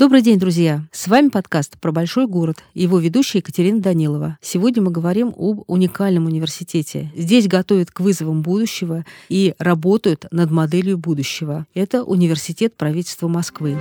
Добрый 0.00 0.22
день, 0.22 0.38
друзья! 0.38 0.82
С 0.92 1.08
вами 1.08 1.28
подкаст 1.28 1.78
про 1.78 1.92
большой 1.92 2.26
город 2.26 2.64
его 2.72 2.98
ведущая 2.98 3.40
Екатерина 3.40 3.82
Данилова. 3.82 4.38
Сегодня 4.40 4.82
мы 4.82 4.90
говорим 4.90 5.34
об 5.36 5.64
уникальном 5.66 6.24
университете. 6.24 7.12
Здесь 7.14 7.46
готовят 7.46 7.90
к 7.90 8.00
вызовам 8.00 8.40
будущего 8.40 9.04
и 9.28 9.54
работают 9.58 10.24
над 10.30 10.50
моделью 10.50 10.96
будущего. 10.96 11.66
Это 11.74 12.02
Университет 12.02 12.76
правительства 12.78 13.28
Москвы. 13.28 13.76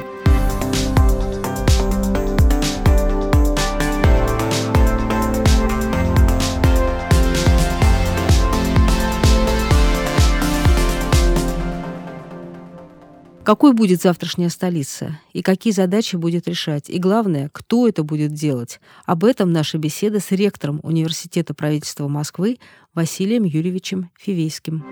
Какой 13.50 13.74
будет 13.74 14.00
завтрашняя 14.00 14.50
столица 14.50 15.20
и 15.34 15.42
какие 15.42 15.74
задачи 15.74 16.16
будет 16.16 16.48
решать? 16.48 16.88
И 16.88 17.00
главное, 17.00 17.50
кто 17.52 17.88
это 17.88 18.04
будет 18.04 18.32
делать? 18.32 18.80
Об 19.08 19.24
этом 19.24 19.52
наша 19.52 19.80
беседа 19.80 20.20
с 20.20 20.30
ректором 20.30 20.80
Университета 20.84 21.56
правительства 21.56 22.08
Москвы 22.08 22.60
Василием 22.94 23.46
Юрьевичем 23.46 24.12
Фивейским. 24.20 24.86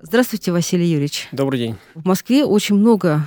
Здравствуйте, 0.00 0.52
Василий 0.52 0.86
Юрьевич. 0.86 1.26
Добрый 1.32 1.58
день. 1.58 1.74
В 1.96 2.06
Москве 2.06 2.44
очень 2.44 2.76
много 2.76 3.26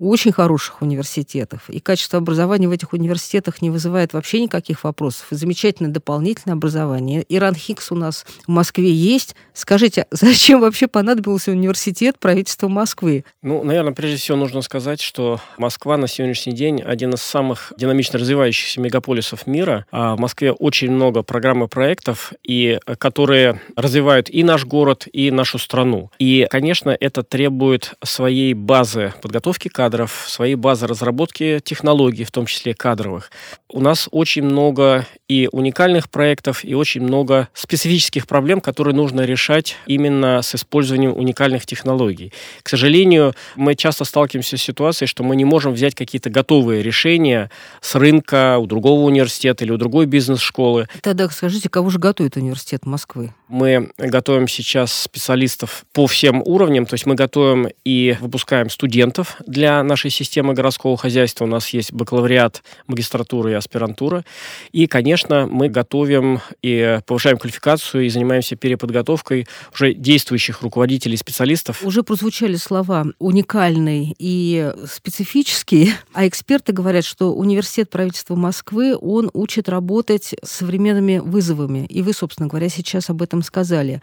очень 0.00 0.32
хороших 0.32 0.82
университетов. 0.82 1.68
И 1.68 1.78
качество 1.78 2.18
образования 2.18 2.68
в 2.68 2.72
этих 2.72 2.92
университетах 2.92 3.62
не 3.62 3.70
вызывает 3.70 4.12
вообще 4.12 4.40
никаких 4.40 4.82
вопросов. 4.84 5.26
И 5.30 5.34
замечательное 5.34 5.92
дополнительное 5.92 6.54
образование. 6.54 7.24
Иран 7.28 7.54
Хикс 7.54 7.92
у 7.92 7.94
нас 7.94 8.24
в 8.46 8.48
Москве 8.48 8.90
есть. 8.90 9.36
Скажите, 9.52 10.06
зачем 10.10 10.60
вообще 10.60 10.88
понадобился 10.88 11.50
университет 11.50 12.18
правительства 12.18 12.68
Москвы? 12.68 13.24
Ну, 13.42 13.62
наверное, 13.62 13.92
прежде 13.92 14.16
всего 14.16 14.38
нужно 14.38 14.62
сказать, 14.62 15.00
что 15.00 15.40
Москва 15.58 15.96
на 15.96 16.08
сегодняшний 16.08 16.54
день 16.54 16.80
один 16.80 17.10
из 17.10 17.20
самых 17.20 17.72
динамично 17.76 18.18
развивающихся 18.18 18.80
мегаполисов 18.80 19.46
мира. 19.46 19.84
А 19.90 20.16
в 20.16 20.20
Москве 20.20 20.52
очень 20.52 20.90
много 20.90 21.22
программ 21.22 21.64
и 21.64 21.68
проектов, 21.68 22.32
и, 22.42 22.78
которые 22.98 23.60
развивают 23.76 24.30
и 24.30 24.42
наш 24.42 24.64
город, 24.64 25.06
и 25.12 25.30
нашу 25.30 25.58
страну. 25.58 26.10
И, 26.18 26.46
конечно, 26.48 26.96
это 26.98 27.22
требует 27.22 27.94
своей 28.02 28.54
базы 28.54 29.12
подготовки 29.20 29.68
кадров, 29.68 29.89
кадров, 29.90 30.24
своей 30.28 30.54
базы 30.54 30.86
разработки 30.86 31.60
технологий, 31.64 32.22
в 32.22 32.30
том 32.30 32.46
числе 32.46 32.74
кадровых. 32.74 33.32
У 33.68 33.80
нас 33.80 34.08
очень 34.12 34.44
много 34.44 35.04
и 35.26 35.48
уникальных 35.50 36.08
проектов, 36.08 36.64
и 36.64 36.74
очень 36.74 37.00
много 37.02 37.48
специфических 37.54 38.28
проблем, 38.28 38.60
которые 38.60 38.94
нужно 38.94 39.22
решать 39.22 39.76
именно 39.86 40.42
с 40.42 40.54
использованием 40.54 41.16
уникальных 41.16 41.66
технологий. 41.66 42.32
К 42.62 42.68
сожалению, 42.68 43.34
мы 43.56 43.74
часто 43.74 44.04
сталкиваемся 44.04 44.56
с 44.56 44.62
ситуацией, 44.62 45.08
что 45.08 45.24
мы 45.24 45.34
не 45.34 45.44
можем 45.44 45.72
взять 45.72 45.96
какие-то 45.96 46.30
готовые 46.30 46.82
решения 46.82 47.50
с 47.80 47.96
рынка 47.96 48.58
у 48.58 48.66
другого 48.66 49.02
университета 49.02 49.64
или 49.64 49.72
у 49.72 49.76
другой 49.76 50.06
бизнес-школы. 50.06 50.86
Тогда 51.02 51.28
скажите, 51.30 51.68
кого 51.68 51.90
же 51.90 51.98
готовит 51.98 52.36
университет 52.36 52.86
Москвы? 52.86 53.34
Мы 53.48 53.90
готовим 53.98 54.46
сейчас 54.46 54.92
специалистов 54.92 55.84
по 55.92 56.06
всем 56.06 56.42
уровням, 56.44 56.86
то 56.86 56.94
есть 56.94 57.06
мы 57.06 57.16
готовим 57.16 57.68
и 57.84 58.16
выпускаем 58.20 58.70
студентов 58.70 59.36
для 59.46 59.79
нашей 59.82 60.10
системы 60.10 60.54
городского 60.54 60.96
хозяйства. 60.96 61.44
У 61.44 61.48
нас 61.48 61.68
есть 61.70 61.92
бакалавриат, 61.92 62.62
магистратура 62.86 63.50
и 63.50 63.54
аспирантура. 63.54 64.24
И, 64.72 64.86
конечно, 64.86 65.46
мы 65.46 65.68
готовим 65.68 66.40
и 66.62 67.00
повышаем 67.06 67.38
квалификацию 67.38 68.06
и 68.06 68.08
занимаемся 68.08 68.56
переподготовкой 68.56 69.46
уже 69.74 69.94
действующих 69.94 70.62
руководителей 70.62 71.14
и 71.14 71.18
специалистов. 71.18 71.82
Уже 71.82 72.02
прозвучали 72.02 72.56
слова 72.56 73.06
уникальный 73.18 74.14
и 74.18 74.72
специфический, 74.90 75.92
а 76.12 76.26
эксперты 76.26 76.72
говорят, 76.72 77.04
что 77.04 77.34
университет 77.34 77.90
правительства 77.90 78.34
Москвы, 78.34 78.96
он 78.96 79.30
учит 79.32 79.68
работать 79.68 80.34
с 80.42 80.50
современными 80.50 81.18
вызовами. 81.18 81.86
И 81.86 82.02
вы, 82.02 82.12
собственно 82.12 82.48
говоря, 82.48 82.68
сейчас 82.68 83.10
об 83.10 83.22
этом 83.22 83.42
сказали. 83.42 84.00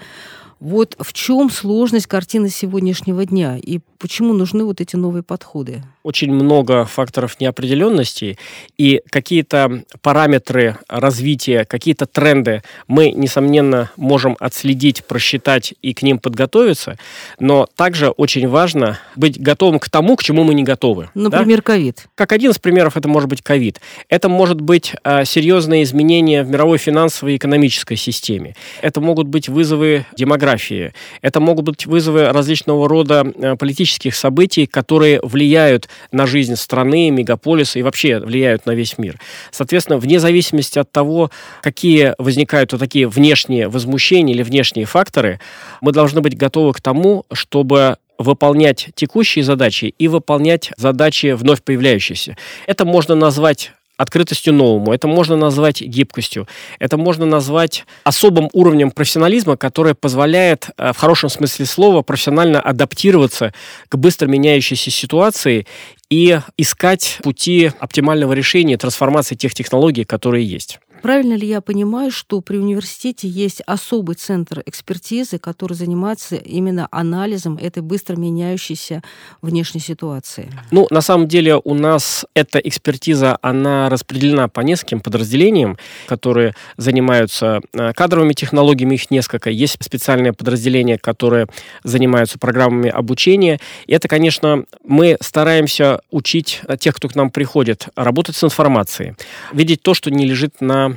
Вот 0.60 0.96
в 1.00 1.14
чем 1.14 1.52
сложность 1.52 2.08
картины 2.08 2.50
сегодняшнего 2.50 3.26
дня 3.26 3.58
и 3.58 3.80
почему 4.00 4.34
нужны 4.34 4.64
вот 4.64 4.82
эти 4.82 4.96
новые 4.96 5.24
подходы? 5.24 5.84
Очень 6.04 6.32
много 6.32 6.86
факторов 6.86 7.40
неопределенности 7.40 8.38
и 8.78 9.02
какие-то 9.10 9.84
параметры 10.02 10.78
развития, 10.88 11.66
какие-то 11.66 12.06
тренды 12.06 12.64
мы, 12.88 13.12
несомненно, 13.12 13.92
можем 13.98 14.36
отследить, 14.40 15.06
просчитать 15.06 15.74
и 15.82 15.94
к 15.94 16.02
ним 16.02 16.20
подготовиться, 16.20 16.98
но 17.40 17.68
также 17.76 18.10
очень 18.10 18.48
важно 18.48 19.00
быть 19.16 19.40
готовым 19.40 19.80
к 19.80 19.90
тому, 19.90 20.16
к 20.16 20.24
чему 20.24 20.44
мы 20.44 20.54
не 20.54 20.64
готовы. 20.64 21.10
Например, 21.14 21.62
ковид. 21.62 22.04
Да? 22.04 22.12
Как 22.16 22.32
один 22.32 22.52
из 22.52 22.60
примеров 22.60 22.98
это 22.98 23.08
может 23.08 23.30
быть 23.30 23.42
ковид. 23.42 23.80
Это 24.10 24.30
может 24.30 24.62
быть 24.62 24.94
а, 25.04 25.26
серьезные 25.26 25.84
изменения 25.84 26.44
в 26.44 26.50
мировой 26.50 26.78
финансовой 26.78 27.34
и 27.34 27.38
экономической 27.38 27.96
системе. 27.96 28.56
Это 28.82 29.02
могут 29.02 29.28
быть 29.28 29.50
вызовы 29.50 30.06
демографии 30.16 30.47
демографии. 30.48 30.94
Это 31.22 31.40
могут 31.40 31.66
быть 31.66 31.86
вызовы 31.86 32.32
различного 32.32 32.88
рода 32.88 33.26
э, 33.36 33.56
политических 33.56 34.16
событий, 34.16 34.66
которые 34.66 35.20
влияют 35.22 35.90
на 36.12 36.26
жизнь 36.26 36.56
страны, 36.56 37.10
мегаполиса 37.10 37.80
и 37.80 37.82
вообще 37.82 38.20
влияют 38.20 38.66
на 38.66 38.72
весь 38.72 38.98
мир. 38.98 39.20
Соответственно, 39.52 39.98
вне 39.98 40.20
зависимости 40.20 40.80
от 40.80 40.92
того, 40.92 41.32
какие 41.62 42.14
возникают 42.18 42.72
вот 42.72 42.80
такие 42.80 43.08
внешние 43.08 43.68
возмущения 43.68 44.34
или 44.34 44.44
внешние 44.44 44.86
факторы, 44.86 45.40
мы 45.82 45.92
должны 45.92 46.22
быть 46.22 46.38
готовы 46.38 46.74
к 46.74 46.82
тому, 46.82 47.26
чтобы 47.34 47.98
выполнять 48.18 48.90
текущие 48.96 49.44
задачи 49.44 49.94
и 49.98 50.08
выполнять 50.08 50.72
задачи 50.78 51.34
вновь 51.34 51.62
появляющиеся. 51.62 52.36
Это 52.66 52.86
можно 52.86 53.16
назвать 53.16 53.74
открытостью 53.98 54.54
новому. 54.54 54.94
Это 54.94 55.08
можно 55.08 55.36
назвать 55.36 55.82
гибкостью. 55.82 56.48
Это 56.80 56.98
можно 56.98 57.26
назвать 57.26 57.86
особым 58.04 58.50
уровнем 58.54 58.92
профессионализма, 58.92 59.58
который 59.58 59.96
позволяет 59.96 60.70
э, 60.78 60.94
в 60.94 60.98
хорошем 60.98 61.30
смысле 61.30 61.66
слова 61.66 62.04
профессионально 62.04 62.62
адаптироваться 62.62 63.54
к 63.90 63.98
быстро 63.98 64.28
меняющейся 64.28 64.92
ситуации 64.92 65.66
и 66.10 66.40
искать 66.58 67.20
пути 67.24 67.72
оптимального 67.80 68.34
решения 68.34 68.78
трансформации 68.78 69.36
тех 69.36 69.54
технологий, 69.54 70.06
которые 70.06 70.46
есть. 70.46 70.80
Правильно 71.08 71.36
ли 71.36 71.48
я 71.48 71.62
понимаю, 71.62 72.12
что 72.12 72.42
при 72.42 72.58
университете 72.58 73.30
есть 73.30 73.62
особый 73.62 74.18
центр 74.18 74.62
экспертизы, 74.66 75.40
который 75.40 75.72
занимается 75.72 76.36
именно 76.36 76.90
анализом 76.92 77.56
этой 77.56 77.82
быстро 77.82 78.18
меняющейся 78.18 79.02
внешней 79.42 79.80
ситуации? 79.80 80.52
Ну, 80.70 80.86
на 80.90 81.00
самом 81.00 81.30
деле 81.30 81.62
у 81.64 81.76
нас 81.76 82.26
эта 82.34 82.60
экспертиза, 82.60 83.38
она 83.42 83.88
распределена 83.88 84.50
по 84.50 84.60
нескольким 84.60 85.00
подразделениям, 85.00 85.78
которые 86.08 86.54
занимаются 86.76 87.62
э, 87.72 87.94
кадровыми 87.94 88.34
технологиями, 88.34 88.96
их 88.96 89.10
несколько. 89.10 89.50
Есть 89.50 89.78
специальные 89.82 90.34
подразделения, 90.34 90.98
которые 90.98 91.48
занимаются 91.86 92.38
программами 92.38 92.90
обучения. 92.90 93.62
И 93.86 93.94
это, 93.94 94.10
конечно, 94.10 94.66
мы 94.84 95.16
стараемся 95.22 96.02
учить 96.12 96.60
тех, 96.82 96.96
кто 96.96 97.08
к 97.08 97.16
нам 97.16 97.30
приходит, 97.30 97.88
работать 97.96 98.36
с 98.36 98.44
информацией, 98.44 99.14
видеть 99.54 99.82
то, 99.82 99.94
что 99.94 100.12
не 100.12 100.26
лежит 100.26 100.60
на 100.60 100.97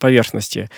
поверхности. 0.00 0.68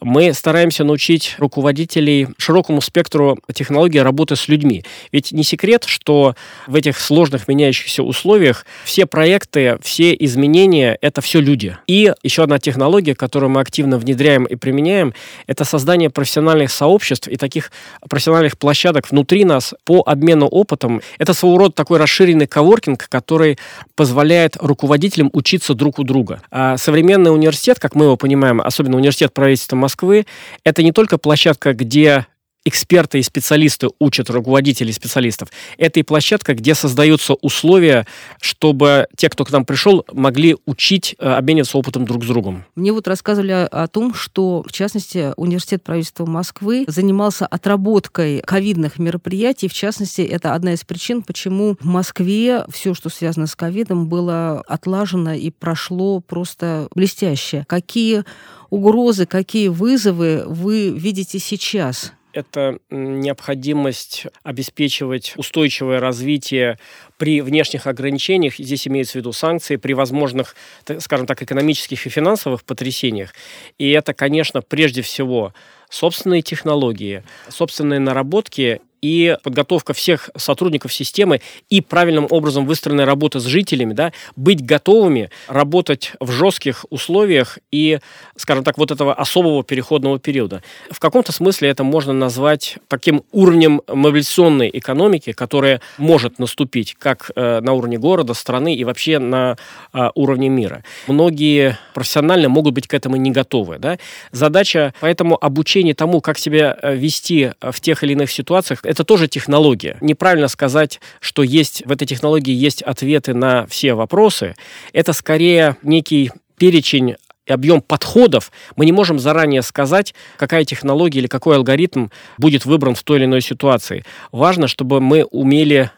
Мы 0.00 0.34
стараемся 0.34 0.82
научить 0.82 1.36
руководителей 1.38 2.26
широкому 2.38 2.80
спектру 2.80 3.38
технологий 3.54 4.00
работы 4.00 4.34
с 4.34 4.48
людьми. 4.48 4.82
Ведь 5.12 5.30
не 5.30 5.44
секрет, 5.44 5.84
что 5.86 6.34
в 6.66 6.74
этих 6.74 6.98
сложных 6.98 7.46
меняющихся 7.46 8.02
условиях 8.02 8.66
все 8.84 9.06
проекты, 9.06 9.78
все 9.82 10.16
изменения— 10.18 10.98
это 11.00 11.20
все 11.20 11.40
люди. 11.40 11.76
И 11.86 12.12
еще 12.22 12.42
одна 12.42 12.58
технология, 12.58 13.14
которую 13.14 13.50
мы 13.50 13.60
активно 13.60 13.98
внедряем 13.98 14.44
и 14.44 14.56
применяем, 14.56 15.14
это 15.46 15.64
создание 15.64 16.10
профессиональных 16.10 16.72
сообществ 16.72 17.28
и 17.28 17.36
таких 17.36 17.70
профессиональных 18.08 18.58
площадок 18.58 19.10
внутри 19.10 19.44
нас 19.44 19.74
по 19.84 20.02
обмену 20.04 20.46
опытом. 20.46 21.02
Это 21.18 21.34
своего 21.34 21.58
рода 21.58 21.74
такой 21.74 21.98
расширенный 21.98 22.46
коворкинг, 22.46 23.08
который 23.08 23.58
позволяет 23.94 24.56
руководителям 24.58 25.28
учиться 25.34 25.74
друг 25.74 25.98
у 25.98 26.04
друга. 26.04 26.40
А 26.50 26.78
современный 26.78 27.32
университет, 27.32 27.78
как 27.78 27.94
мы 27.94 28.06
его 28.06 28.16
понимаем, 28.16 28.62
особенно 28.70 28.96
университет 28.96 29.34
правительства 29.34 29.76
Москвы, 29.76 30.26
это 30.64 30.82
не 30.82 30.92
только 30.92 31.18
площадка, 31.18 31.74
где 31.74 32.26
эксперты 32.70 33.18
и 33.18 33.22
специалисты 33.22 33.88
учат 33.98 34.30
руководителей 34.30 34.92
специалистов. 34.92 35.50
Это 35.76 36.00
и 36.00 36.02
площадка, 36.02 36.54
где 36.54 36.74
создаются 36.74 37.34
условия, 37.34 38.06
чтобы 38.40 39.08
те, 39.16 39.28
кто 39.28 39.44
к 39.44 39.50
нам 39.50 39.64
пришел, 39.64 40.06
могли 40.12 40.56
учить, 40.64 41.16
э, 41.18 41.28
обмениваться 41.28 41.76
опытом 41.76 42.06
друг 42.06 42.24
с 42.24 42.28
другом. 42.28 42.64
Мне 42.76 42.92
вот 42.92 43.08
рассказывали 43.08 43.68
о 43.70 43.86
том, 43.88 44.14
что, 44.14 44.64
в 44.66 44.72
частности, 44.72 45.32
Университет 45.36 45.82
правительства 45.82 46.26
Москвы 46.26 46.84
занимался 46.86 47.46
отработкой 47.46 48.40
ковидных 48.40 48.98
мероприятий. 48.98 49.68
В 49.68 49.74
частности, 49.74 50.22
это 50.22 50.54
одна 50.54 50.74
из 50.74 50.84
причин, 50.84 51.22
почему 51.22 51.76
в 51.80 51.84
Москве 51.84 52.64
все, 52.70 52.94
что 52.94 53.08
связано 53.08 53.46
с 53.46 53.56
ковидом, 53.56 54.08
было 54.08 54.62
отлажено 54.66 55.32
и 55.32 55.50
прошло 55.50 56.20
просто 56.20 56.88
блестяще. 56.94 57.64
Какие 57.66 58.24
угрозы, 58.70 59.26
какие 59.26 59.68
вызовы 59.68 60.44
вы 60.46 60.90
видите 60.90 61.38
сейчас? 61.38 62.12
Это 62.32 62.78
необходимость 62.90 64.26
обеспечивать 64.42 65.34
устойчивое 65.36 66.00
развитие 66.00 66.78
при 67.18 67.40
внешних 67.40 67.86
ограничениях, 67.86 68.56
здесь 68.56 68.86
имеется 68.88 69.12
в 69.12 69.16
виду 69.16 69.32
санкции, 69.32 69.76
при 69.76 69.92
возможных, 69.92 70.54
скажем 70.98 71.26
так, 71.26 71.42
экономических 71.42 72.06
и 72.06 72.10
финансовых 72.10 72.64
потрясениях. 72.64 73.34
И 73.78 73.90
это, 73.90 74.14
конечно, 74.14 74.62
прежде 74.62 75.02
всего 75.02 75.52
собственные 75.88 76.42
технологии, 76.42 77.24
собственные 77.48 78.00
наработки 78.00 78.80
и 79.02 79.36
подготовка 79.42 79.92
всех 79.92 80.30
сотрудников 80.36 80.92
системы 80.92 81.40
и 81.68 81.80
правильным 81.80 82.26
образом 82.30 82.66
выстроенная 82.66 83.06
работа 83.06 83.40
с 83.40 83.44
жителями, 83.44 83.92
да, 83.92 84.12
быть 84.36 84.64
готовыми 84.64 85.30
работать 85.48 86.12
в 86.20 86.30
жестких 86.30 86.84
условиях 86.90 87.58
и, 87.70 87.98
скажем 88.36 88.64
так, 88.64 88.78
вот 88.78 88.90
этого 88.90 89.14
особого 89.14 89.64
переходного 89.64 90.18
периода. 90.18 90.62
В 90.90 91.00
каком-то 91.00 91.32
смысле 91.32 91.68
это 91.68 91.84
можно 91.84 92.12
назвать 92.12 92.78
таким 92.88 93.22
уровнем 93.32 93.82
мобилизационной 93.86 94.70
экономики, 94.72 95.32
которая 95.32 95.80
может 95.98 96.38
наступить 96.38 96.94
как 96.98 97.30
э, 97.34 97.60
на 97.60 97.72
уровне 97.72 97.98
города, 97.98 98.34
страны 98.34 98.74
и 98.74 98.84
вообще 98.84 99.18
на 99.18 99.56
э, 99.92 100.10
уровне 100.14 100.48
мира. 100.48 100.84
Многие 101.06 101.78
профессионально 101.94 102.48
могут 102.48 102.74
быть 102.74 102.86
к 102.86 102.94
этому 102.94 103.16
не 103.16 103.30
готовы. 103.30 103.78
Да? 103.78 103.98
Задача 104.32 104.94
поэтому 105.00 105.38
обучение 105.40 105.94
тому, 105.94 106.20
как 106.20 106.38
себя 106.38 106.76
э, 106.82 106.94
вести 106.94 107.52
в 107.60 107.80
тех 107.80 108.02
или 108.04 108.12
иных 108.12 108.30
ситуациях, 108.30 108.80
это 108.90 109.04
тоже 109.04 109.28
технология. 109.28 109.96
Неправильно 110.00 110.48
сказать, 110.48 111.00
что 111.20 111.44
есть 111.44 111.86
в 111.86 111.92
этой 111.92 112.06
технологии 112.06 112.52
есть 112.52 112.82
ответы 112.82 113.34
на 113.34 113.64
все 113.68 113.94
вопросы. 113.94 114.56
Это 114.92 115.12
скорее 115.12 115.76
некий 115.84 116.32
перечень 116.58 117.14
объем 117.48 117.82
подходов, 117.82 118.50
мы 118.74 118.84
не 118.84 118.92
можем 118.92 119.20
заранее 119.20 119.62
сказать, 119.62 120.12
какая 120.36 120.64
технология 120.64 121.20
или 121.20 121.28
какой 121.28 121.56
алгоритм 121.56 122.08
будет 122.36 122.64
выбран 122.64 122.96
в 122.96 123.02
той 123.04 123.18
или 123.18 123.26
иной 123.26 123.42
ситуации. 123.42 124.04
Важно, 124.32 124.66
чтобы 124.66 125.00
мы 125.00 125.24
умели 125.24 125.90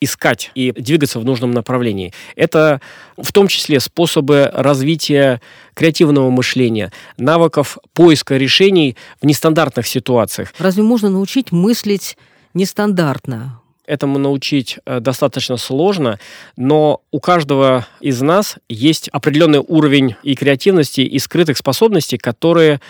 искать 0.00 0.50
и 0.54 0.72
двигаться 0.72 1.18
в 1.18 1.24
нужном 1.24 1.52
направлении. 1.52 2.12
Это 2.34 2.80
в 3.16 3.32
том 3.32 3.48
числе 3.48 3.80
способы 3.80 4.50
развития 4.52 5.40
креативного 5.74 6.30
мышления, 6.30 6.92
навыков 7.16 7.78
поиска 7.94 8.36
решений 8.36 8.96
в 9.20 9.26
нестандартных 9.26 9.86
ситуациях. 9.86 10.52
Разве 10.58 10.82
можно 10.82 11.08
научить 11.08 11.50
мыслить 11.50 12.16
нестандартно. 12.56 13.60
Этому 13.86 14.18
научить 14.18 14.78
э, 14.84 14.98
достаточно 14.98 15.56
сложно, 15.56 16.18
но 16.56 17.02
у 17.12 17.20
каждого 17.20 17.86
из 18.00 18.20
нас 18.20 18.56
есть 18.68 19.08
определенный 19.08 19.60
уровень 19.60 20.16
и 20.24 20.34
креативности, 20.34 21.02
и 21.02 21.18
скрытых 21.20 21.56
способностей, 21.56 22.18
которые 22.18 22.80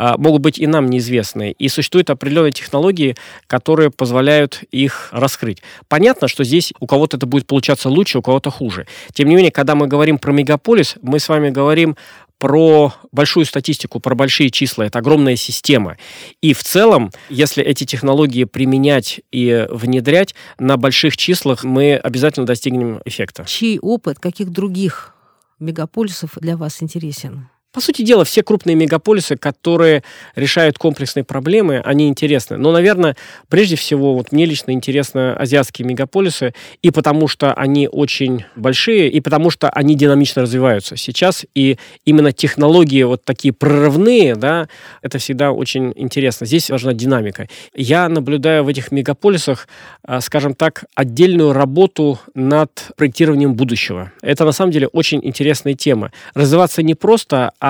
а, 0.00 0.16
могут 0.16 0.42
быть 0.42 0.60
и 0.60 0.66
нам 0.68 0.86
неизвестны. 0.86 1.56
И 1.58 1.68
существуют 1.68 2.08
определенные 2.08 2.52
технологии, 2.52 3.16
которые 3.48 3.90
позволяют 3.90 4.62
их 4.70 5.08
раскрыть. 5.10 5.60
Понятно, 5.88 6.28
что 6.28 6.44
здесь 6.44 6.72
у 6.78 6.86
кого-то 6.86 7.16
это 7.16 7.26
будет 7.26 7.48
получаться 7.48 7.88
лучше, 7.88 8.18
у 8.18 8.22
кого-то 8.22 8.50
хуже. 8.50 8.86
Тем 9.12 9.28
не 9.28 9.34
менее, 9.34 9.50
когда 9.50 9.74
мы 9.74 9.88
говорим 9.88 10.18
про 10.18 10.30
мегаполис, 10.30 10.94
мы 11.02 11.18
с 11.18 11.28
вами 11.28 11.50
говорим 11.50 11.96
про 12.38 12.94
большую 13.12 13.44
статистику, 13.46 14.00
про 14.00 14.14
большие 14.14 14.50
числа. 14.50 14.84
Это 14.84 15.00
огромная 15.00 15.36
система. 15.36 15.96
И 16.40 16.54
в 16.54 16.62
целом, 16.62 17.10
если 17.28 17.62
эти 17.62 17.84
технологии 17.84 18.44
применять 18.44 19.20
и 19.30 19.66
внедрять 19.70 20.34
на 20.58 20.76
больших 20.76 21.16
числах, 21.16 21.64
мы 21.64 21.96
обязательно 21.96 22.46
достигнем 22.46 23.00
эффекта. 23.04 23.44
Чей 23.46 23.78
опыт, 23.78 24.18
каких 24.18 24.50
других 24.50 25.14
мегаполисов 25.58 26.32
для 26.40 26.56
вас 26.56 26.82
интересен? 26.82 27.48
По 27.78 27.82
сути 27.84 28.02
дела, 28.02 28.24
все 28.24 28.42
крупные 28.42 28.74
мегаполисы, 28.74 29.36
которые 29.36 30.02
решают 30.34 30.78
комплексные 30.78 31.22
проблемы, 31.22 31.80
они 31.84 32.08
интересны. 32.08 32.56
Но, 32.56 32.72
наверное, 32.72 33.14
прежде 33.48 33.76
всего, 33.76 34.14
вот 34.14 34.32
мне 34.32 34.46
лично 34.46 34.72
интересны 34.72 35.30
азиатские 35.34 35.86
мегаполисы, 35.86 36.54
и 36.82 36.90
потому 36.90 37.28
что 37.28 37.54
они 37.54 37.86
очень 37.86 38.46
большие, 38.56 39.08
и 39.08 39.20
потому 39.20 39.50
что 39.50 39.70
они 39.70 39.94
динамично 39.94 40.42
развиваются 40.42 40.96
сейчас, 40.96 41.46
и 41.54 41.78
именно 42.04 42.32
технологии 42.32 43.04
вот 43.04 43.24
такие 43.24 43.54
прорывные, 43.54 44.34
да, 44.34 44.68
это 45.00 45.18
всегда 45.18 45.52
очень 45.52 45.92
интересно. 45.94 46.46
Здесь 46.46 46.70
важна 46.70 46.94
динамика. 46.94 47.46
Я 47.76 48.08
наблюдаю 48.08 48.64
в 48.64 48.68
этих 48.68 48.90
мегаполисах, 48.90 49.68
а, 50.02 50.20
скажем 50.20 50.54
так, 50.54 50.82
отдельную 50.96 51.52
работу 51.52 52.18
над 52.34 52.88
проектированием 52.96 53.54
будущего. 53.54 54.10
Это, 54.20 54.44
на 54.44 54.50
самом 54.50 54.72
деле, 54.72 54.88
очень 54.88 55.20
интересная 55.22 55.74
тема. 55.74 56.10
Развиваться 56.34 56.82
не 56.82 56.96
просто, 56.96 57.52
а 57.60 57.67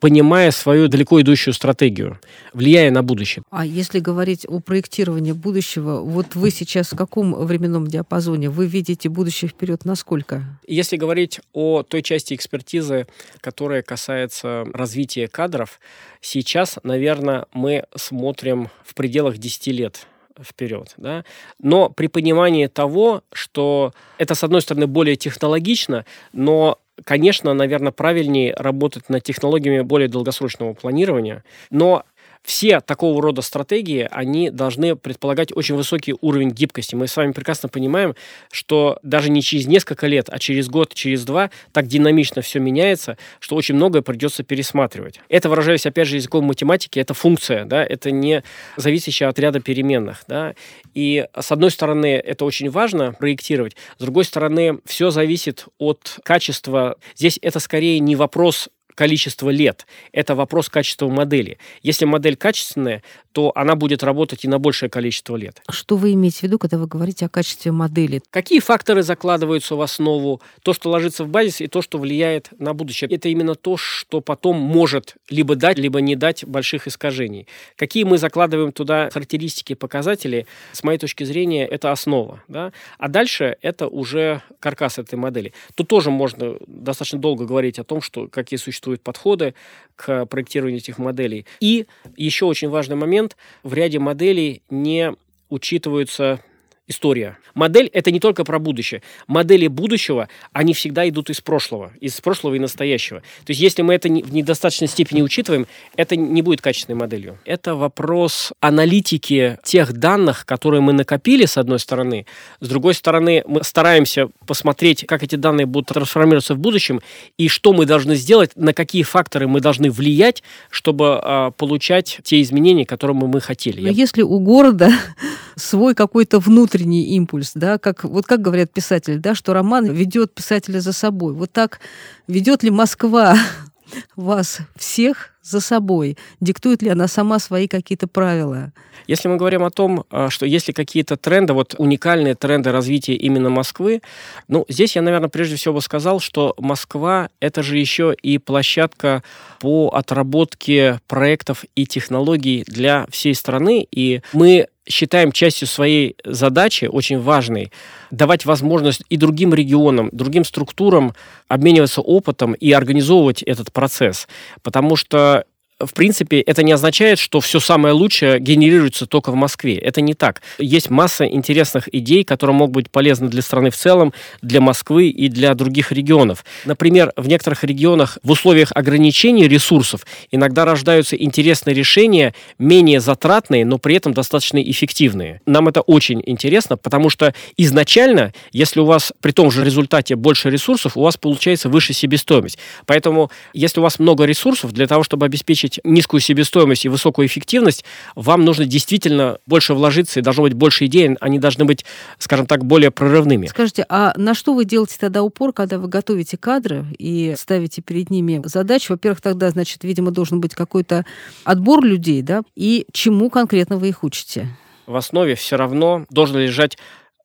понимая 0.00 0.50
свою 0.50 0.88
далеко 0.88 1.20
идущую 1.20 1.54
стратегию, 1.54 2.18
влияя 2.52 2.90
на 2.90 3.02
будущее. 3.02 3.42
А 3.50 3.64
если 3.64 4.00
говорить 4.00 4.46
о 4.48 4.60
проектировании 4.60 5.32
будущего, 5.32 6.00
вот 6.00 6.34
вы 6.34 6.50
сейчас 6.50 6.92
в 6.92 6.96
каком 6.96 7.34
временном 7.34 7.86
диапазоне? 7.86 8.50
Вы 8.50 8.66
видите 8.66 9.08
будущее 9.08 9.48
вперед 9.48 9.84
насколько? 9.84 10.44
Если 10.66 10.96
говорить 10.96 11.40
о 11.52 11.82
той 11.82 12.02
части 12.02 12.34
экспертизы, 12.34 13.06
которая 13.40 13.82
касается 13.82 14.66
развития 14.72 15.28
кадров, 15.28 15.80
сейчас, 16.20 16.78
наверное, 16.82 17.46
мы 17.52 17.84
смотрим 17.94 18.68
в 18.84 18.94
пределах 18.94 19.38
10 19.38 19.66
лет 19.68 20.06
вперед. 20.42 20.94
Да? 20.96 21.24
Но 21.60 21.88
при 21.88 22.08
понимании 22.08 22.66
того, 22.66 23.22
что 23.32 23.92
это, 24.18 24.34
с 24.34 24.44
одной 24.44 24.62
стороны, 24.62 24.86
более 24.86 25.16
технологично, 25.16 26.04
но 26.32 26.78
Конечно, 27.04 27.52
наверное, 27.52 27.92
правильнее 27.92 28.54
работать 28.54 29.08
над 29.10 29.22
технологиями 29.22 29.82
более 29.82 30.08
долгосрочного 30.08 30.72
планирования, 30.72 31.44
но 31.70 32.04
все 32.46 32.80
такого 32.80 33.20
рода 33.20 33.42
стратегии, 33.42 34.08
они 34.10 34.50
должны 34.50 34.94
предполагать 34.94 35.54
очень 35.54 35.74
высокий 35.74 36.14
уровень 36.20 36.50
гибкости. 36.50 36.94
Мы 36.94 37.08
с 37.08 37.16
вами 37.16 37.32
прекрасно 37.32 37.68
понимаем, 37.68 38.14
что 38.52 39.00
даже 39.02 39.30
не 39.30 39.42
через 39.42 39.66
несколько 39.66 40.06
лет, 40.06 40.28
а 40.30 40.38
через 40.38 40.68
год, 40.68 40.94
через 40.94 41.24
два 41.24 41.50
так 41.72 41.88
динамично 41.88 42.42
все 42.42 42.60
меняется, 42.60 43.18
что 43.40 43.56
очень 43.56 43.74
многое 43.74 44.02
придется 44.02 44.44
пересматривать. 44.44 45.20
Это, 45.28 45.48
выражаясь 45.48 45.86
опять 45.86 46.06
же 46.06 46.16
языком 46.16 46.44
математики, 46.44 47.00
это 47.00 47.14
функция, 47.14 47.64
да, 47.64 47.84
это 47.84 48.12
не 48.12 48.44
зависящая 48.76 49.28
от 49.28 49.38
ряда 49.40 49.58
переменных. 49.58 50.22
Да. 50.28 50.54
И 50.94 51.26
с 51.36 51.50
одной 51.50 51.72
стороны, 51.72 52.14
это 52.14 52.44
очень 52.44 52.70
важно 52.70 53.12
проектировать, 53.12 53.76
с 53.98 54.02
другой 54.02 54.24
стороны, 54.24 54.78
все 54.84 55.10
зависит 55.10 55.66
от 55.78 56.20
качества. 56.22 56.96
Здесь 57.16 57.40
это 57.42 57.58
скорее 57.58 57.98
не 57.98 58.14
вопрос 58.14 58.68
количество 58.96 59.50
лет. 59.50 59.86
Это 60.10 60.34
вопрос 60.34 60.68
качества 60.68 61.08
модели. 61.08 61.58
Если 61.82 62.04
модель 62.04 62.36
качественная, 62.36 63.04
то 63.30 63.52
она 63.54 63.76
будет 63.76 64.02
работать 64.02 64.44
и 64.44 64.48
на 64.48 64.58
большее 64.58 64.88
количество 64.88 65.36
лет. 65.36 65.62
Что 65.70 65.96
вы 65.96 66.14
имеете 66.14 66.38
в 66.38 66.42
виду, 66.44 66.58
когда 66.58 66.78
вы 66.78 66.86
говорите 66.86 67.26
о 67.26 67.28
качестве 67.28 67.70
модели? 67.70 68.22
Какие 68.30 68.60
факторы 68.60 69.02
закладываются 69.02 69.76
в 69.76 69.82
основу? 69.82 70.40
То, 70.62 70.72
что 70.72 70.88
ложится 70.90 71.22
в 71.24 71.28
базис, 71.28 71.60
и 71.60 71.66
то, 71.66 71.82
что 71.82 71.98
влияет 71.98 72.48
на 72.58 72.72
будущее. 72.72 73.10
Это 73.10 73.28
именно 73.28 73.54
то, 73.54 73.76
что 73.76 74.22
потом 74.22 74.56
может 74.56 75.16
либо 75.28 75.54
дать, 75.54 75.76
либо 75.78 76.00
не 76.00 76.16
дать 76.16 76.46
больших 76.46 76.88
искажений. 76.88 77.46
Какие 77.76 78.04
мы 78.04 78.16
закладываем 78.16 78.72
туда 78.72 79.10
характеристики, 79.10 79.74
показатели, 79.74 80.46
с 80.72 80.82
моей 80.82 80.98
точки 80.98 81.24
зрения, 81.24 81.66
это 81.66 81.92
основа. 81.92 82.42
Да? 82.48 82.72
А 82.98 83.08
дальше 83.08 83.58
это 83.60 83.86
уже 83.86 84.40
каркас 84.60 84.98
этой 84.98 85.16
модели. 85.16 85.52
Тут 85.74 85.88
тоже 85.88 86.10
можно 86.10 86.56
достаточно 86.66 87.18
долго 87.18 87.44
говорить 87.44 87.78
о 87.78 87.84
том, 87.84 88.00
что 88.00 88.28
какие 88.28 88.56
существуют 88.56 88.85
подходы 89.02 89.54
к 89.96 90.26
проектированию 90.26 90.78
этих 90.78 90.98
моделей. 90.98 91.46
И 91.60 91.86
еще 92.16 92.44
очень 92.46 92.68
важный 92.68 92.96
момент 92.96 93.36
в 93.62 93.74
ряде 93.74 93.98
моделей 93.98 94.62
не 94.70 95.14
учитываются 95.48 96.40
история. 96.88 97.38
Модель— 97.54 97.90
это 97.92 98.10
не 98.10 98.20
только 98.20 98.44
про 98.44 98.58
будущее. 98.58 99.02
Модели 99.26 99.66
будущего, 99.66 100.28
они 100.52 100.72
всегда 100.72 101.08
идут 101.08 101.30
из 101.30 101.40
прошлого, 101.40 101.92
из 102.00 102.20
прошлого 102.20 102.54
и 102.54 102.58
настоящего. 102.58 103.20
То 103.20 103.50
есть 103.50 103.60
если 103.60 103.82
мы 103.82 103.94
это 103.94 104.08
в 104.08 104.32
недостаточной 104.32 104.88
степени 104.88 105.22
учитываем, 105.22 105.66
это 105.96 106.16
не 106.16 106.42
будет 106.42 106.60
качественной 106.60 106.98
моделью. 106.98 107.38
Это 107.44 107.74
вопрос 107.74 108.52
аналитики 108.60 109.58
тех 109.64 109.92
данных, 109.94 110.46
которые 110.46 110.80
мы 110.80 110.92
накопили, 110.92 111.44
с 111.46 111.56
одной 111.58 111.80
стороны. 111.80 112.26
С 112.60 112.68
другой 112.68 112.94
стороны, 112.94 113.42
мы 113.46 113.64
стараемся 113.64 114.28
посмотреть, 114.46 115.06
как 115.06 115.22
эти 115.22 115.34
данные 115.34 115.66
будут 115.66 115.88
трансформироваться 115.88 116.54
в 116.54 116.58
будущем, 116.58 117.00
и 117.36 117.48
что 117.48 117.72
мы 117.72 117.86
должны 117.86 118.14
сделать, 118.14 118.52
на 118.54 118.72
какие 118.72 119.02
факторы 119.02 119.48
мы 119.48 119.60
должны 119.60 119.90
влиять, 119.90 120.42
чтобы 120.70 121.20
э, 121.22 121.50
получать 121.56 122.20
те 122.22 122.40
изменения, 122.42 122.86
которые 122.86 123.16
мы 123.16 123.40
хотели. 123.40 123.80
Но 123.80 123.88
Я... 123.88 123.92
если 123.92 124.22
у 124.22 124.38
города 124.38 124.90
свой 125.56 125.94
какой-то 125.94 126.38
внутренний 126.38 126.75
импульс, 126.84 127.52
да, 127.54 127.78
как, 127.78 128.04
вот 128.04 128.26
как 128.26 128.40
говорят 128.42 128.72
писатели, 128.72 129.16
да, 129.16 129.34
что 129.34 129.52
роман 129.52 129.86
ведет 129.86 130.34
писателя 130.34 130.80
за 130.80 130.92
собой. 130.92 131.32
Вот 131.34 131.52
так 131.52 131.80
ведет 132.26 132.62
ли 132.62 132.70
Москва 132.70 133.36
вас 134.16 134.58
всех 134.76 135.30
за 135.42 135.60
собой? 135.60 136.16
Диктует 136.40 136.82
ли 136.82 136.90
она 136.90 137.08
сама 137.08 137.38
свои 137.38 137.68
какие-то 137.68 138.08
правила? 138.08 138.72
Если 139.06 139.28
мы 139.28 139.36
говорим 139.36 139.62
о 139.62 139.70
том, 139.70 140.04
а, 140.10 140.30
что 140.30 140.46
есть 140.46 140.68
ли 140.68 140.74
какие-то 140.74 141.16
тренды, 141.16 141.52
вот 141.52 141.74
уникальные 141.78 142.34
тренды 142.34 142.72
развития 142.72 143.14
именно 143.14 143.50
Москвы, 143.50 144.02
ну, 144.48 144.64
здесь 144.68 144.96
я, 144.96 145.02
наверное, 145.02 145.28
прежде 145.28 145.56
всего 145.56 145.74
бы 145.74 145.80
сказал, 145.80 146.18
что 146.18 146.54
Москва— 146.58 147.30
это 147.40 147.62
же 147.62 147.78
еще 147.78 148.14
и 148.20 148.38
площадка 148.38 149.22
по 149.60 149.88
отработке 149.94 151.00
проектов 151.06 151.64
и 151.76 151.86
технологий 151.86 152.64
для 152.66 153.06
всей 153.10 153.34
страны, 153.34 153.86
и 153.90 154.22
мы 154.32 154.66
считаем 154.88 155.32
частью 155.32 155.68
своей 155.68 156.16
задачи, 156.24 156.86
очень 156.86 157.20
важной, 157.20 157.72
давать 158.10 158.44
возможность 158.44 159.02
и 159.08 159.16
другим 159.16 159.52
регионам, 159.54 160.10
другим 160.12 160.44
структурам 160.44 161.14
обмениваться 161.48 162.00
опытом 162.00 162.52
и 162.54 162.72
организовывать 162.72 163.42
этот 163.42 163.72
процесс. 163.72 164.28
Потому 164.62 164.96
что 164.96 165.44
в 165.78 165.92
принципе, 165.92 166.40
это 166.40 166.62
не 166.62 166.72
означает, 166.72 167.18
что 167.18 167.40
все 167.40 167.60
самое 167.60 167.92
лучшее 167.92 168.40
генерируется 168.40 169.06
только 169.06 169.30
в 169.30 169.34
Москве. 169.34 169.76
Это 169.76 170.00
не 170.00 170.14
так. 170.14 170.40
Есть 170.58 170.88
масса 170.88 171.26
интересных 171.26 171.94
идей, 171.94 172.24
которые 172.24 172.56
могут 172.56 172.74
быть 172.74 172.90
полезны 172.90 173.28
для 173.28 173.42
страны 173.42 173.70
в 173.70 173.76
целом, 173.76 174.14
для 174.40 174.62
Москвы 174.62 175.08
и 175.08 175.28
для 175.28 175.52
других 175.54 175.92
регионов. 175.92 176.44
Например, 176.64 177.12
в 177.16 177.28
некоторых 177.28 177.62
регионах 177.62 178.16
в 178.22 178.30
условиях 178.30 178.72
ограничений 178.74 179.48
ресурсов 179.48 180.06
иногда 180.30 180.64
рождаются 180.64 181.14
интересные 181.14 181.74
решения, 181.74 182.34
менее 182.58 183.00
затратные, 183.00 183.66
но 183.66 183.76
при 183.76 183.96
этом 183.96 184.14
достаточно 184.14 184.62
эффективные. 184.62 185.42
Нам 185.44 185.68
это 185.68 185.82
очень 185.82 186.22
интересно, 186.24 186.78
потому 186.78 187.10
что 187.10 187.34
изначально, 187.58 188.32
если 188.50 188.80
у 188.80 188.86
вас 188.86 189.12
при 189.20 189.32
том 189.32 189.50
же 189.50 189.62
результате 189.62 190.16
больше 190.16 190.48
ресурсов, 190.48 190.96
у 190.96 191.02
вас 191.02 191.18
получается 191.18 191.68
выше 191.68 191.92
себестоимость. 191.92 192.58
Поэтому, 192.86 193.30
если 193.52 193.80
у 193.80 193.82
вас 193.82 193.98
много 193.98 194.24
ресурсов, 194.24 194.72
для 194.72 194.86
того, 194.86 195.02
чтобы 195.02 195.26
обеспечить 195.26 195.65
обеспечить 195.66 195.80
низкую 195.84 196.20
себестоимость 196.20 196.84
и 196.84 196.88
высокую 196.88 197.26
эффективность, 197.26 197.84
вам 198.14 198.44
нужно 198.44 198.64
действительно 198.64 199.38
больше 199.46 199.74
вложиться, 199.74 200.20
и 200.20 200.22
должно 200.22 200.44
быть 200.44 200.54
больше 200.54 200.86
идей, 200.86 201.16
они 201.20 201.38
должны 201.38 201.64
быть, 201.64 201.84
скажем 202.18 202.46
так, 202.46 202.64
более 202.64 202.90
прорывными. 202.90 203.46
Скажите, 203.46 203.84
а 203.88 204.12
на 204.16 204.34
что 204.34 204.54
вы 204.54 204.64
делаете 204.64 204.96
тогда 204.98 205.22
упор, 205.22 205.52
когда 205.52 205.78
вы 205.78 205.88
готовите 205.88 206.36
кадры 206.36 206.86
и 206.98 207.34
ставите 207.36 207.82
перед 207.82 208.10
ними 208.10 208.42
задачи? 208.44 208.90
Во-первых, 208.90 209.20
тогда, 209.20 209.50
значит, 209.50 209.84
видимо, 209.84 210.10
должен 210.10 210.40
быть 210.40 210.54
какой-то 210.54 211.04
отбор 211.44 211.84
людей, 211.84 212.22
да? 212.22 212.42
И 212.54 212.86
чему 212.92 213.30
конкретно 213.30 213.76
вы 213.76 213.88
их 213.88 214.04
учите? 214.04 214.48
В 214.86 214.96
основе 214.96 215.34
все 215.34 215.56
равно 215.56 216.06
должен 216.10 216.36
лежать 216.38 216.78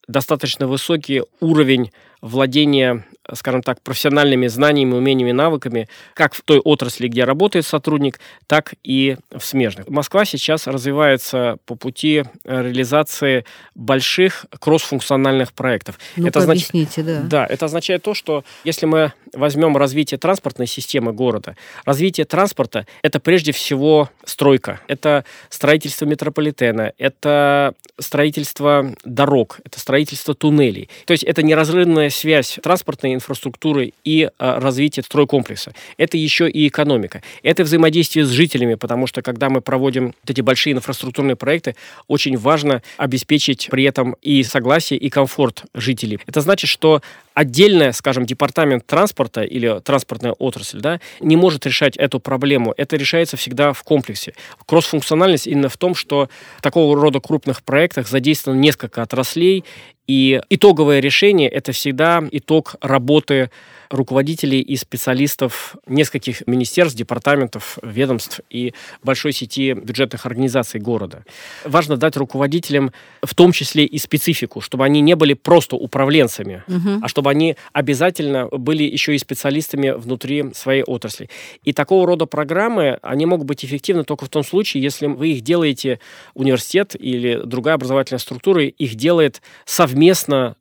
достаточно 0.08 0.68
высокий 0.68 1.22
уровень 1.40 1.92
владения 2.22 3.06
скажем 3.34 3.62
так, 3.62 3.82
профессиональными 3.82 4.48
знаниями, 4.48 4.94
умениями, 4.94 5.32
навыками, 5.32 5.88
как 6.14 6.34
в 6.34 6.42
той 6.42 6.60
отрасли, 6.60 7.08
где 7.08 7.24
работает 7.24 7.66
сотрудник, 7.66 8.20
так 8.48 8.74
и 8.84 9.18
в 9.32 9.44
смежных. 9.44 9.88
Москва 9.88 10.26
сейчас 10.26 10.68
развивается 10.68 11.58
по 11.66 11.76
пути 11.76 12.24
реализации 12.44 13.46
больших 13.76 14.46
кроссфункциональных 14.60 15.54
проектов. 15.54 16.00
Ну, 16.16 16.28
это 16.28 16.42
знач... 16.42 16.58
объясните, 16.58 17.04
да. 17.04 17.22
Да, 17.22 17.46
это 17.46 17.66
означает 17.66 18.04
то, 18.04 18.14
что 18.14 18.44
если 18.64 18.86
мы 18.86 19.14
возьмем 19.34 19.78
развитие 19.78 20.18
транспортной 20.18 20.68
системы 20.68 21.14
города, 21.14 21.56
развитие 21.86 22.26
транспорта– 22.26 22.86
это 23.02 23.20
прежде 23.20 23.52
всего 23.52 24.10
стройка, 24.26 24.80
это 24.88 25.26
строительство 25.50 26.06
метрополитена, 26.06 26.94
это 26.98 27.74
строительство 28.00 28.94
дорог, 29.04 29.60
это 29.64 29.80
строительство 29.80 30.34
туннелей. 30.34 30.90
То 31.06 31.12
есть 31.12 31.24
это 31.24 31.44
неразрывная 31.44 32.10
связь 32.10 32.60
транспортной 32.62 33.14
инфраструктуры 33.14 33.94
и 34.04 34.30
а, 34.38 34.60
развития 34.60 35.02
стройкомплекса. 35.02 35.74
Это 35.98 36.18
еще 36.18 36.50
и 36.50 36.68
экономика. 36.68 37.22
Это 37.44 37.64
взаимодействие 37.64 38.26
с 38.26 38.30
жителями, 38.30 38.76
потому 38.76 39.08
что 39.08 39.22
когда 39.22 39.50
мы 39.50 39.62
проводим 39.62 40.08
вот 40.08 40.30
эти 40.30 40.42
большие 40.42 40.74
инфраструктурные 40.74 41.36
проекты, 41.36 41.76
очень 42.08 42.38
важно 42.38 42.82
обеспечить 42.98 43.68
при 43.70 43.84
этом 43.84 44.16
и 44.22 44.44
согласие, 44.44 45.00
и 45.00 45.10
комфорт 45.10 45.64
жителей. 45.74 46.20
Это 46.28 46.42
значит, 46.42 46.70
что 46.70 47.02
отдельная, 47.34 47.92
скажем, 47.92 48.26
департамент 48.26 48.86
транспорта 48.86 49.42
или 49.42 49.80
транспортная 49.80 50.34
отрасль 50.34 50.80
да, 50.80 51.00
не 51.20 51.36
может 51.36 51.66
решать 51.66 51.98
эту 51.98 52.20
проблему. 52.20 52.74
Это 52.78 52.98
решается 52.98 53.38
всегда 53.38 53.74
в 53.74 53.84
комплексе. 53.84 54.21
Кроссфункциональность 54.66 55.48
именно 55.48 55.70
в 55.70 55.78
том, 55.78 55.96
что 55.96 56.30
в 56.58 56.62
такого 56.62 57.00
рода 57.00 57.20
крупных 57.20 57.64
проектах 57.64 58.08
задействовано 58.08 58.60
несколько 58.60 59.02
отраслей, 59.02 59.64
и 60.12 60.42
итоговое 60.50 61.00
решение– 61.00 61.48
это 61.50 61.72
всегда 61.72 62.22
итог 62.32 62.76
работы 62.82 63.50
руководителей 63.90 64.62
и 64.62 64.76
специалистов 64.76 65.76
нескольких 65.86 66.48
министерств, 66.48 66.98
департаментов, 66.98 67.78
ведомств 67.82 68.40
и 68.50 68.74
большой 69.04 69.34
сети 69.34 69.74
бюджетных 69.74 70.26
организаций 70.26 70.80
города. 70.80 71.24
Важно 71.66 71.98
дать 71.98 72.16
руководителям 72.18 72.92
в 73.22 73.36
том 73.36 73.52
числе 73.52 73.86
и 73.86 73.98
специфику, 73.98 74.62
чтобы 74.62 74.86
они 74.86 75.02
не 75.02 75.16
были 75.16 75.34
просто 75.34 75.76
управленцами, 75.76 76.64
угу. 76.68 77.02
а 77.04 77.08
чтобы 77.08 77.30
они 77.30 77.56
обязательно 77.74 78.48
были 78.48 78.84
еще 78.84 79.14
и 79.16 79.18
специалистами 79.18 79.92
внутри 79.92 80.54
своей 80.54 80.84
отрасли. 80.84 81.30
И 81.64 81.74
такого 81.74 82.08
рода 82.08 82.26
программы, 82.26 82.98
они 83.02 83.26
могут 83.26 83.48
быть 83.48 83.66
эффективны 83.66 84.04
только 84.04 84.26
в 84.26 84.30
том 84.30 84.44
случае, 84.44 84.84
если 84.84 85.08
вы 85.08 85.30
их 85.30 85.42
делаете, 85.42 86.00
университет 86.34 86.96
или 86.98 87.42
другая 87.44 87.76
образовательная 87.76 88.20
структура 88.20 88.64
их 88.64 88.96
делает 88.96 89.42
совместно 89.66 90.01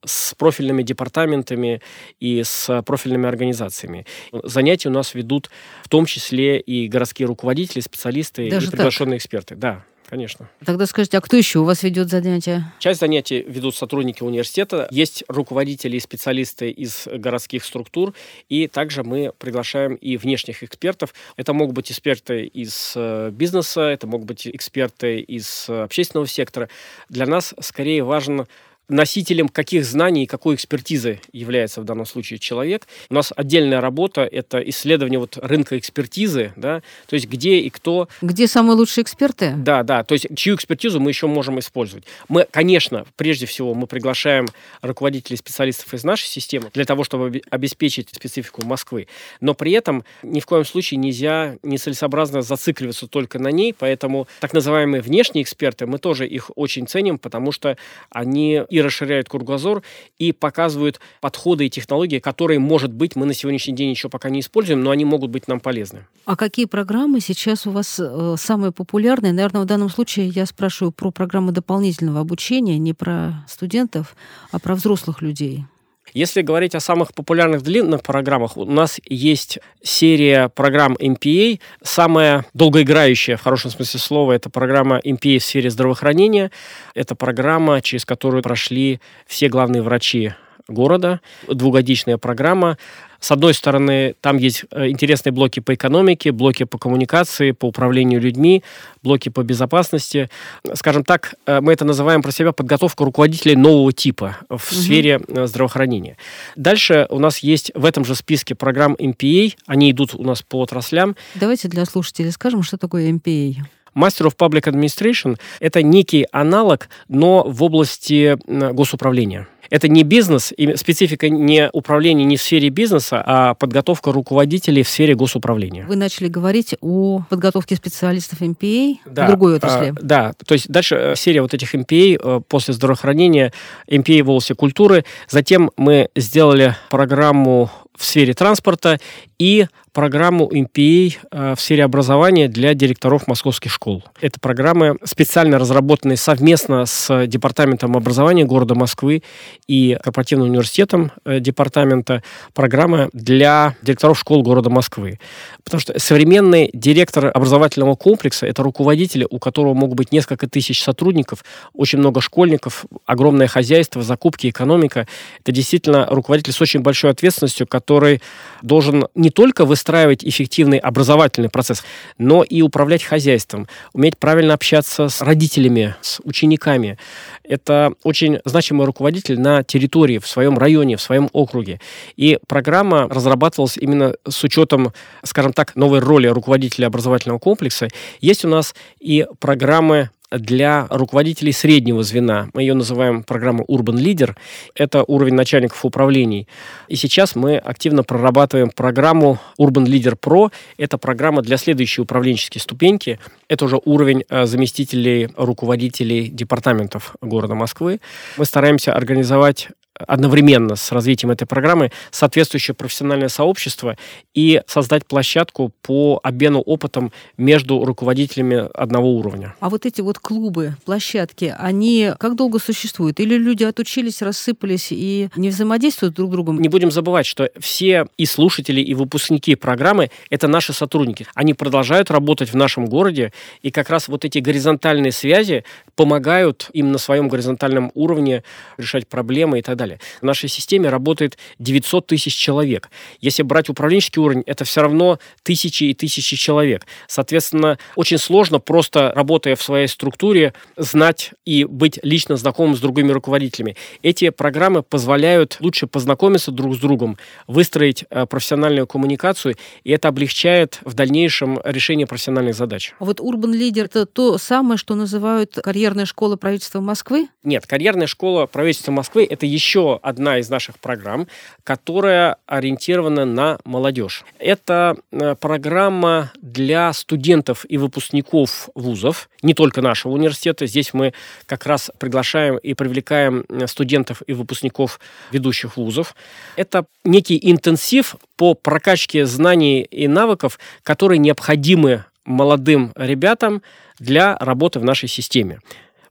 с 0.05 0.35
профильными 0.37 0.83
департаментами 0.83 1.81
и 2.19 2.43
с 2.45 2.83
профильными 2.83 3.27
организациями. 3.29 4.07
Занятия 4.45 4.89
у 4.89 4.93
нас 4.93 5.15
ведут 5.15 5.51
в 5.83 5.89
том 5.89 6.07
числе 6.07 6.61
и 6.61 6.89
городские 6.89 7.27
руководители, 7.27 7.81
специалисты 7.81 8.51
Даже 8.51 8.69
и 8.69 8.71
приглашенные 8.71 9.19
так? 9.19 9.25
эксперты. 9.25 9.55
Да, 9.55 9.85
конечно. 10.09 10.51
Тогда 10.65 10.87
скажите, 10.87 11.19
а 11.19 11.21
кто 11.21 11.37
еще 11.37 11.61
у 11.61 11.65
вас 11.65 11.83
ведет 11.83 12.09
занятия? 12.09 12.73
Часть 12.81 13.01
занятий 13.01 13.45
ведут 13.47 13.77
сотрудники 13.77 14.23
университета, 14.23 14.89
есть 14.91 15.25
руководители 15.29 15.97
и 15.97 16.01
специалисты 16.01 16.71
из 16.71 17.07
городских 17.07 17.65
структур, 17.65 18.13
и 18.49 18.67
также 18.67 19.05
мы 19.05 19.33
приглашаем 19.39 19.95
и 19.95 20.17
внешних 20.17 20.63
экспертов. 20.63 21.15
Это 21.37 21.53
могут 21.53 21.75
быть 21.75 21.91
эксперты 21.91 22.45
из 22.45 22.93
э, 22.97 23.31
бизнеса, 23.33 23.83
это 23.83 24.07
могут 24.07 24.27
быть 24.27 24.47
эксперты 24.47 25.21
из 25.21 25.67
э, 25.69 25.83
общественного 25.83 26.27
сектора. 26.27 26.69
Для 27.09 27.27
нас 27.27 27.55
скорее 27.61 28.03
важен 28.03 28.47
носителем 28.91 29.49
каких 29.49 29.85
знаний 29.85 30.25
и 30.25 30.27
какой 30.27 30.57
экспертизы 30.57 31.21
является 31.33 31.81
в 31.81 31.85
данном 31.85 32.07
случае 32.07 32.39
человек. 32.39 32.87
У 33.09 33.15
нас 33.15 33.33
отдельная 33.35 33.81
работа– 33.81 34.23
это 34.33 34.59
исследование 34.69 35.19
вот 35.19 35.39
рынка 35.41 35.79
экспертизы, 35.79 36.53
да, 36.57 36.83
то 37.07 37.15
есть 37.15 37.29
где 37.29 37.59
и 37.61 37.71
кто. 37.71 38.09
Где 38.21 38.47
самые 38.47 38.77
лучшие 38.77 39.03
эксперты? 39.03 39.55
Да, 39.57 39.83
да, 39.83 40.05
то 40.05 40.15
есть 40.15 40.27
чью 40.35 40.57
экспертизу 40.57 41.01
мы 41.01 41.11
еще 41.11 41.27
можем 41.27 41.59
использовать. 41.59 42.05
Мы, 42.29 42.47
конечно, 42.51 43.07
прежде 43.17 43.47
всего 43.47 43.75
мы 43.75 43.87
приглашаем 43.87 44.49
руководителей 44.83 45.37
специалистов 45.37 45.95
из 45.95 46.05
нашей 46.05 46.27
системы 46.27 46.71
для 46.75 46.85
того, 46.85 47.05
чтобы 47.05 47.43
обеспечить 47.51 48.09
специфику 48.13 48.65
Москвы, 48.65 49.07
но 49.41 49.55
при 49.55 49.73
этом 49.73 50.05
ни 50.23 50.41
в 50.41 50.47
коем 50.47 50.65
случае 50.65 50.99
нельзя 50.99 51.57
нецелесообразно 51.63 52.43
зацикливаться 52.43 53.07
только 53.07 53.39
на 53.39 53.49
ней, 53.49 53.73
поэтому 53.73 54.27
так 54.41 54.53
называемые 54.53 55.01
внешние 55.01 55.45
эксперты, 55.45 55.87
мы 55.87 55.99
тоже 55.99 56.27
их 56.27 56.51
очень 56.57 56.87
ценим, 56.87 57.19
потому 57.19 57.53
что 57.53 57.77
они 58.11 58.63
и 58.69 58.80
расширяют 58.83 59.29
кругозор, 59.29 59.83
и 60.19 60.33
показывают 60.33 61.01
подходы 61.21 61.67
и 61.67 61.71
технологии, 61.71 62.19
которые, 62.19 62.59
может 62.59 62.93
быть, 62.93 63.17
мы 63.17 63.27
на 63.27 63.35
сегодняшний 63.35 63.75
день 63.75 63.91
еще 63.91 64.09
пока 64.09 64.31
не 64.31 64.41
используем, 64.41 64.83
но 64.83 64.91
они 64.91 65.05
могут 65.05 65.31
быть 65.31 65.49
нам 65.49 65.61
полезны. 65.61 66.07
А 66.25 66.37
какие 66.37 66.67
программы 66.67 67.21
сейчас 67.21 67.67
у 67.67 67.71
вас 67.71 67.99
э, 67.99 68.35
самые 68.39 68.73
популярные? 68.73 69.33
Наверное, 69.33 69.63
в 69.63 69.67
данном 69.67 69.89
случае 69.89 70.29
я 70.29 70.47
спрашиваю 70.47 70.93
про 70.93 71.11
программы 71.11 71.53
дополнительного 71.53 72.21
обучения, 72.21 72.79
не 72.79 72.95
про 72.95 73.45
студентов, 73.49 74.17
а 74.53 74.59
про 74.59 74.75
взрослых 74.75 75.23
людей. 75.23 75.65
Если 76.13 76.43
говорить 76.43 76.75
о 76.75 76.81
самых 76.81 77.15
популярных 77.15 77.63
длинных 77.63 78.03
программах, 78.03 78.57
у 78.57 78.65
нас 78.65 79.01
есть 79.05 79.59
серия 79.83 80.49
программ 80.49 80.95
MPA. 80.95 81.61
Самая 81.83 82.45
долгоиграющая, 82.55 83.37
в 83.37 83.43
хорошем 83.43 83.71
смысле 83.71 84.01
слова, 84.01 84.33
это 84.33 84.51
программа 84.51 84.99
MPA 84.99 85.39
в 85.39 85.45
сфере 85.45 85.71
здравоохранения. 85.71 86.51
Это 86.95 87.15
программа, 87.15 87.81
через 87.81 88.05
которую 88.05 88.43
прошли 88.43 89.01
все 89.27 89.49
главные 89.49 89.83
врачи 89.83 90.33
города. 90.69 91.21
Двухгодичная 91.47 92.19
программа. 92.19 92.79
С 93.21 93.31
одной 93.31 93.55
стороны, 93.55 94.15
там 94.21 94.39
есть 94.39 94.65
э, 94.71 94.89
интересные 94.89 95.33
блоки 95.33 95.61
по 95.61 95.75
экономике, 95.75 96.33
блоки 96.33 96.65
по 96.65 96.79
коммуникации, 96.79 97.53
по 97.53 97.67
управлению 97.67 98.21
людьми, 98.21 98.63
блоки 99.03 99.29
по 99.29 99.43
безопасности. 99.43 100.31
Скажем 100.75 101.05
так, 101.05 101.35
э, 101.47 101.61
мы 101.61 101.73
это 101.73 101.85
называем 101.85 102.23
про 102.23 102.33
себя 102.33 102.53
подготовка 102.53 103.05
руководителей 103.05 103.57
нового 103.57 103.93
типа 103.93 104.39
в 104.49 104.55
угу. 104.55 104.61
сфере 104.75 105.21
э, 105.29 105.47
здравоохранения. 105.47 106.17
Дальше 106.57 107.07
у 107.11 107.19
нас 107.19 107.39
есть 107.39 107.71
в 107.75 107.85
этом 107.85 108.05
же 108.05 108.15
списке 108.15 108.55
программ 108.55 108.95
MPA. 108.95 109.55
Они 109.67 109.91
идут 109.91 110.15
у 110.15 110.23
нас 110.23 110.43
по 110.43 110.63
отраслям. 110.63 111.15
Давайте 111.35 111.69
для 111.69 111.85
слушателей 111.85 112.33
скажем, 112.33 112.63
что 112.63 112.79
такое 112.79 113.11
MPA. 113.11 113.57
Master 113.95 114.27
of 114.27 114.37
Public 114.37 114.65
Administration– 114.65 115.39
это 115.61 115.83
некий 115.83 116.27
аналог, 116.33 116.89
но 117.09 117.45
в 117.47 117.63
области 117.63 118.39
госуправления. 118.47 119.49
Это 119.71 119.87
не 119.87 120.03
бизнес, 120.03 120.53
и 120.57 120.75
специфика 120.77 121.29
не 121.29 121.71
управления 121.73 122.25
не 122.25 122.37
в 122.37 122.43
сфере 122.43 122.71
бизнеса, 122.71 123.23
а 123.25 123.55
подготовка 123.55 124.11
руководителей 124.11 124.83
в 124.83 124.89
сфере 124.89 125.15
госуправления. 125.15 125.87
Вы 125.87 125.95
начали 125.95 126.27
говорить 126.27 126.75
о 126.81 127.23
подготовке 127.31 127.77
специалистов 127.77 128.43
MPA 128.43 128.97
да, 129.07 129.25
в 129.25 129.29
другой 129.29 129.57
отрасли. 129.57 129.91
А, 129.91 130.03
да, 130.03 130.33
то 130.45 130.55
есть 130.55 130.69
дальше 130.69 130.97
э, 130.97 131.15
серия 131.17 131.41
вот 131.41 131.55
этих 131.55 131.73
MPA 131.73 132.21
э, 132.21 132.41
после 132.49 132.75
здравоохранения, 132.75 133.53
MPA 133.89 134.25
в 134.25 134.31
области 134.31 134.55
культуры. 134.55 135.05
Затем 135.29 135.71
мы 135.77 136.09
сделали 136.17 136.77
программу 136.91 137.71
в 137.97 138.05
сфере 138.05 138.35
транспорта 138.35 138.99
и 139.39 139.67
программу 139.93 140.49
MPA 140.49 141.17
э, 141.31 141.55
в 141.57 141.61
сфере 141.61 141.85
образования 141.85 142.49
для 142.49 142.75
директоров 142.75 143.27
московских 143.27 143.71
школ. 143.73 144.05
Это 144.21 144.39
программы, 144.41 144.97
специально 145.05 145.59
разработанные 145.59 146.17
совместно 146.17 146.87
с 146.87 147.27
Департаментом 147.27 147.97
образования 147.97 148.45
города 148.45 148.75
Москвы 148.75 149.23
и 149.67 149.99
Корпоративным 150.03 150.49
университетом 150.49 151.13
э, 151.25 151.41
департамента, 151.41 152.23
программы 152.55 153.11
для 153.13 153.75
директоров 153.83 154.19
школ 154.19 154.43
города 154.43 154.71
Москвы. 154.71 155.19
Потому 155.65 155.81
что 155.81 155.99
современный 155.99 156.71
директор 156.73 157.31
образовательного 157.33 157.95
комплекса– 157.97 158.47
это 158.49 158.63
руководитель, 158.63 159.27
у 159.29 159.39
которого 159.39 159.75
могут 159.75 159.97
быть 159.97 160.13
несколько 160.13 160.49
тысяч 160.49 160.83
сотрудников, 160.83 161.45
очень 161.75 161.99
много 161.99 162.21
школьников, 162.21 162.87
огромное 163.07 163.49
хозяйство, 163.49 164.03
закупки, 164.03 164.49
экономика. 164.49 165.07
Это 165.41 165.53
действительно 165.53 166.07
руководитель 166.07 166.53
с 166.53 166.61
очень 166.61 166.81
большой 166.81 167.11
ответственностью, 167.11 167.67
который 167.67 168.23
должен 168.63 169.07
не 169.15 169.31
только 169.31 169.65
выстраивать 169.65 169.80
эффективный 170.25 170.79
образовательный 170.79 171.49
процесс, 171.49 171.83
но 172.19 172.43
и 172.43 172.63
управлять 172.63 173.03
хозяйством, 173.03 173.69
уметь 173.93 174.19
правильно 174.19 174.55
общаться 174.55 175.09
с 175.09 175.21
родителями, 175.21 175.95
с 176.01 176.21
учениками. 176.25 176.99
Это 177.45 177.93
очень 178.03 178.39
значимый 178.45 178.87
руководитель 178.87 179.41
на 179.41 179.63
территории, 179.63 180.19
в 180.19 180.27
своем 180.27 180.59
районе, 180.59 180.97
в 180.97 181.03
своем 181.03 181.29
округе. 181.33 181.81
И 182.17 182.39
программа 182.47 183.09
разрабатывалась 183.09 183.77
именно 183.77 184.15
с 184.29 184.45
учетом, 184.45 184.93
скажем 185.25 185.53
так, 185.53 185.77
новой 185.77 186.01
роли 186.01 186.29
руководителя 186.29 186.87
образовательного 186.87 187.39
комплекса. 187.39 187.89
Есть 188.21 188.45
у 188.45 188.49
нас 188.49 188.75
и 189.01 189.27
программы 189.39 190.11
для 190.31 190.87
руководителей 190.91 191.53
среднего 191.53 192.03
звена. 192.03 192.49
Мы 192.55 192.63
ее 192.63 192.75
называем 192.75 193.23
программа 193.23 193.65
Urban 193.65 193.97
Leader. 193.97 194.37
Это 194.75 195.05
уровень 195.07 195.35
начальников 195.35 195.85
управлений. 195.85 196.47
И 196.89 196.97
сейчас 196.97 197.35
мы 197.35 197.57
активно 197.57 198.03
прорабатываем 198.03 198.71
программу 198.71 199.39
Urban 199.59 199.85
Leader 199.85 200.19
Pro. 200.19 200.53
Это 200.79 200.99
программа 200.99 201.43
для 201.43 201.57
следующей 201.57 202.03
управленческой 202.03 202.61
ступеньки. 202.61 203.19
Это 203.49 203.65
уже 203.65 203.81
уровень 203.85 204.25
э, 204.29 204.47
заместителей 204.47 205.29
руководителей 205.37 206.29
департаментов 206.29 207.17
города 207.21 207.55
Москвы. 207.55 208.01
Мы 208.37 208.45
стараемся 208.45 208.95
организовать 208.95 209.69
одновременно 210.07 210.77
с 210.77 210.93
развитием 210.93 211.31
этой 211.31 211.47
программы 211.47 211.91
соответствующее 212.11 212.75
профессиональное 212.75 213.29
сообщество 213.29 213.97
и 214.35 214.63
создать 214.67 215.07
площадку 215.07 215.73
по 215.83 216.21
обмену 216.23 216.61
опытом 216.61 217.13
между 217.37 217.85
руководителями 217.85 218.69
одного 218.75 219.15
уровня. 219.15 219.55
А 219.61 219.69
вот 219.71 219.87
эти 219.87 220.01
вот 220.01 220.19
клубы, 220.19 220.77
площадки, 220.85 221.55
они 221.59 222.13
как 222.19 222.37
долго 222.37 222.59
существуют? 222.59 223.21
Или 223.21 223.37
люди 223.37 223.65
отучились, 223.65 224.23
рассыпались 224.23 224.89
и 224.91 225.29
не 225.37 225.51
взаимодействуют 225.51 226.15
друг 226.15 226.31
с 226.31 226.33
другом? 226.33 226.61
Не 226.61 226.69
будем 226.69 226.91
забывать, 226.91 227.27
что 227.27 227.51
все 227.59 228.07
и 228.17 228.27
слушатели, 228.27 228.81
и 228.81 228.95
выпускники 228.95 229.55
программы— 229.55 230.11
это 230.31 230.49
наши 230.49 230.73
сотрудники. 230.73 231.27
Они 231.35 231.55
продолжают 231.55 232.11
работать 232.11 232.53
в 232.53 232.57
нашем 232.57 232.87
городе, 232.87 233.33
и 233.63 233.71
как 233.71 233.91
раз 233.91 234.09
вот 234.09 234.25
эти 234.25 234.39
горизонтальные 234.39 235.13
связи 235.13 235.65
помогают 236.01 236.71
им 236.73 236.93
на 236.93 236.97
своем 236.97 237.29
горизонтальном 237.29 237.93
уровне 237.93 238.43
решать 238.79 239.07
проблемы 239.07 239.59
и 239.59 239.63
так 239.63 239.77
далее. 239.77 240.01
В 240.23 240.25
нашей 240.25 240.49
системе 240.49 240.89
работает 240.89 241.37
900 241.59 242.07
тысяч 242.07 242.35
человек. 242.35 242.89
Если 243.21 243.43
брать 243.43 243.69
управленческий 243.69 244.23
уровень, 244.23 244.43
это 244.47 244.65
все 244.65 244.81
равно 244.81 245.19
тысячи 245.43 245.85
и 245.85 245.93
тысячи 245.93 246.37
человек. 246.37 246.87
Соответственно, 247.07 247.77
очень 247.97 248.17
сложно 248.17 248.61
просто 248.61 249.13
работая 249.15 249.57
в 249.57 249.63
своей 249.63 249.89
структуре 249.89 250.55
знать 250.79 251.33
и 251.45 251.65
быть 251.65 252.01
лично 252.03 252.39
знакомым 252.39 252.77
с 252.77 252.81
другими 252.81 253.13
руководителями. 253.13 253.77
Эти 254.03 254.31
программы 254.31 254.83
позволяют 254.83 255.59
лучше 255.61 255.87
познакомиться 255.87 256.51
друг 256.51 256.77
с 256.77 256.79
другом, 256.79 257.19
выстроить 257.47 258.07
э, 258.09 258.25
профессиональную 258.25 258.87
коммуникацию, 258.87 259.57
и 259.85 259.91
это 259.91 260.09
облегчает 260.09 260.81
в 260.83 260.95
дальнейшем 260.95 261.61
решение 261.63 262.07
профессиональных 262.07 262.55
задач. 262.55 262.95
А 262.99 263.05
вот 263.05 263.21
Urban 263.21 263.53
Leader 263.53 263.85
это 263.85 264.07
то 264.07 264.39
самое, 264.39 264.79
что 264.79 264.95
называют 264.95 265.59
карьерой 265.63 265.90
карьерная 265.91 266.07
школа 266.07 266.37
правительства 266.37 266.81
Москвы? 266.81 267.29
Нет, 267.43 267.67
карьерная 267.67 268.07
школа 268.07 268.47
правительства 268.47 268.93
Москвы– 268.93 269.27
это 269.31 269.45
еще 269.45 269.99
одна 270.05 270.39
из 270.39 270.49
наших 270.49 270.79
программ, 270.79 271.27
которая 271.65 272.37
ориентирована 272.47 273.25
на 273.25 273.59
молодежь. 273.65 274.25
Это 274.39 274.97
э, 275.11 275.35
программа 275.35 276.31
для 276.41 276.93
студентов 276.93 277.67
и 277.69 277.77
выпускников 277.77 278.69
вузов, 278.77 279.29
не 279.43 279.53
только 279.53 279.83
нашего 279.83 280.13
университета. 280.13 280.67
Здесь 280.67 280.95
мы 280.95 281.13
как 281.47 281.67
раз 281.67 281.91
приглашаем 281.99 282.57
и 282.59 282.75
привлекаем 282.75 283.45
э, 283.49 283.67
студентов 283.67 284.23
и 284.29 284.33
выпускников 284.33 285.01
ведущих 285.33 285.77
вузов. 285.77 286.15
Это 286.55 286.87
некий 287.03 287.41
интенсив 287.43 288.15
по 288.37 288.55
прокачке 288.55 289.27
знаний 289.27 289.83
и 289.83 290.07
навыков, 290.07 290.61
которые 290.85 291.19
необходимы 291.19 292.05
молодым 292.25 292.93
ребятам 292.95 293.63
для 294.01 294.37
работы 294.39 294.81
в 294.81 294.85
нашей 294.85 295.09
системе. 295.09 295.61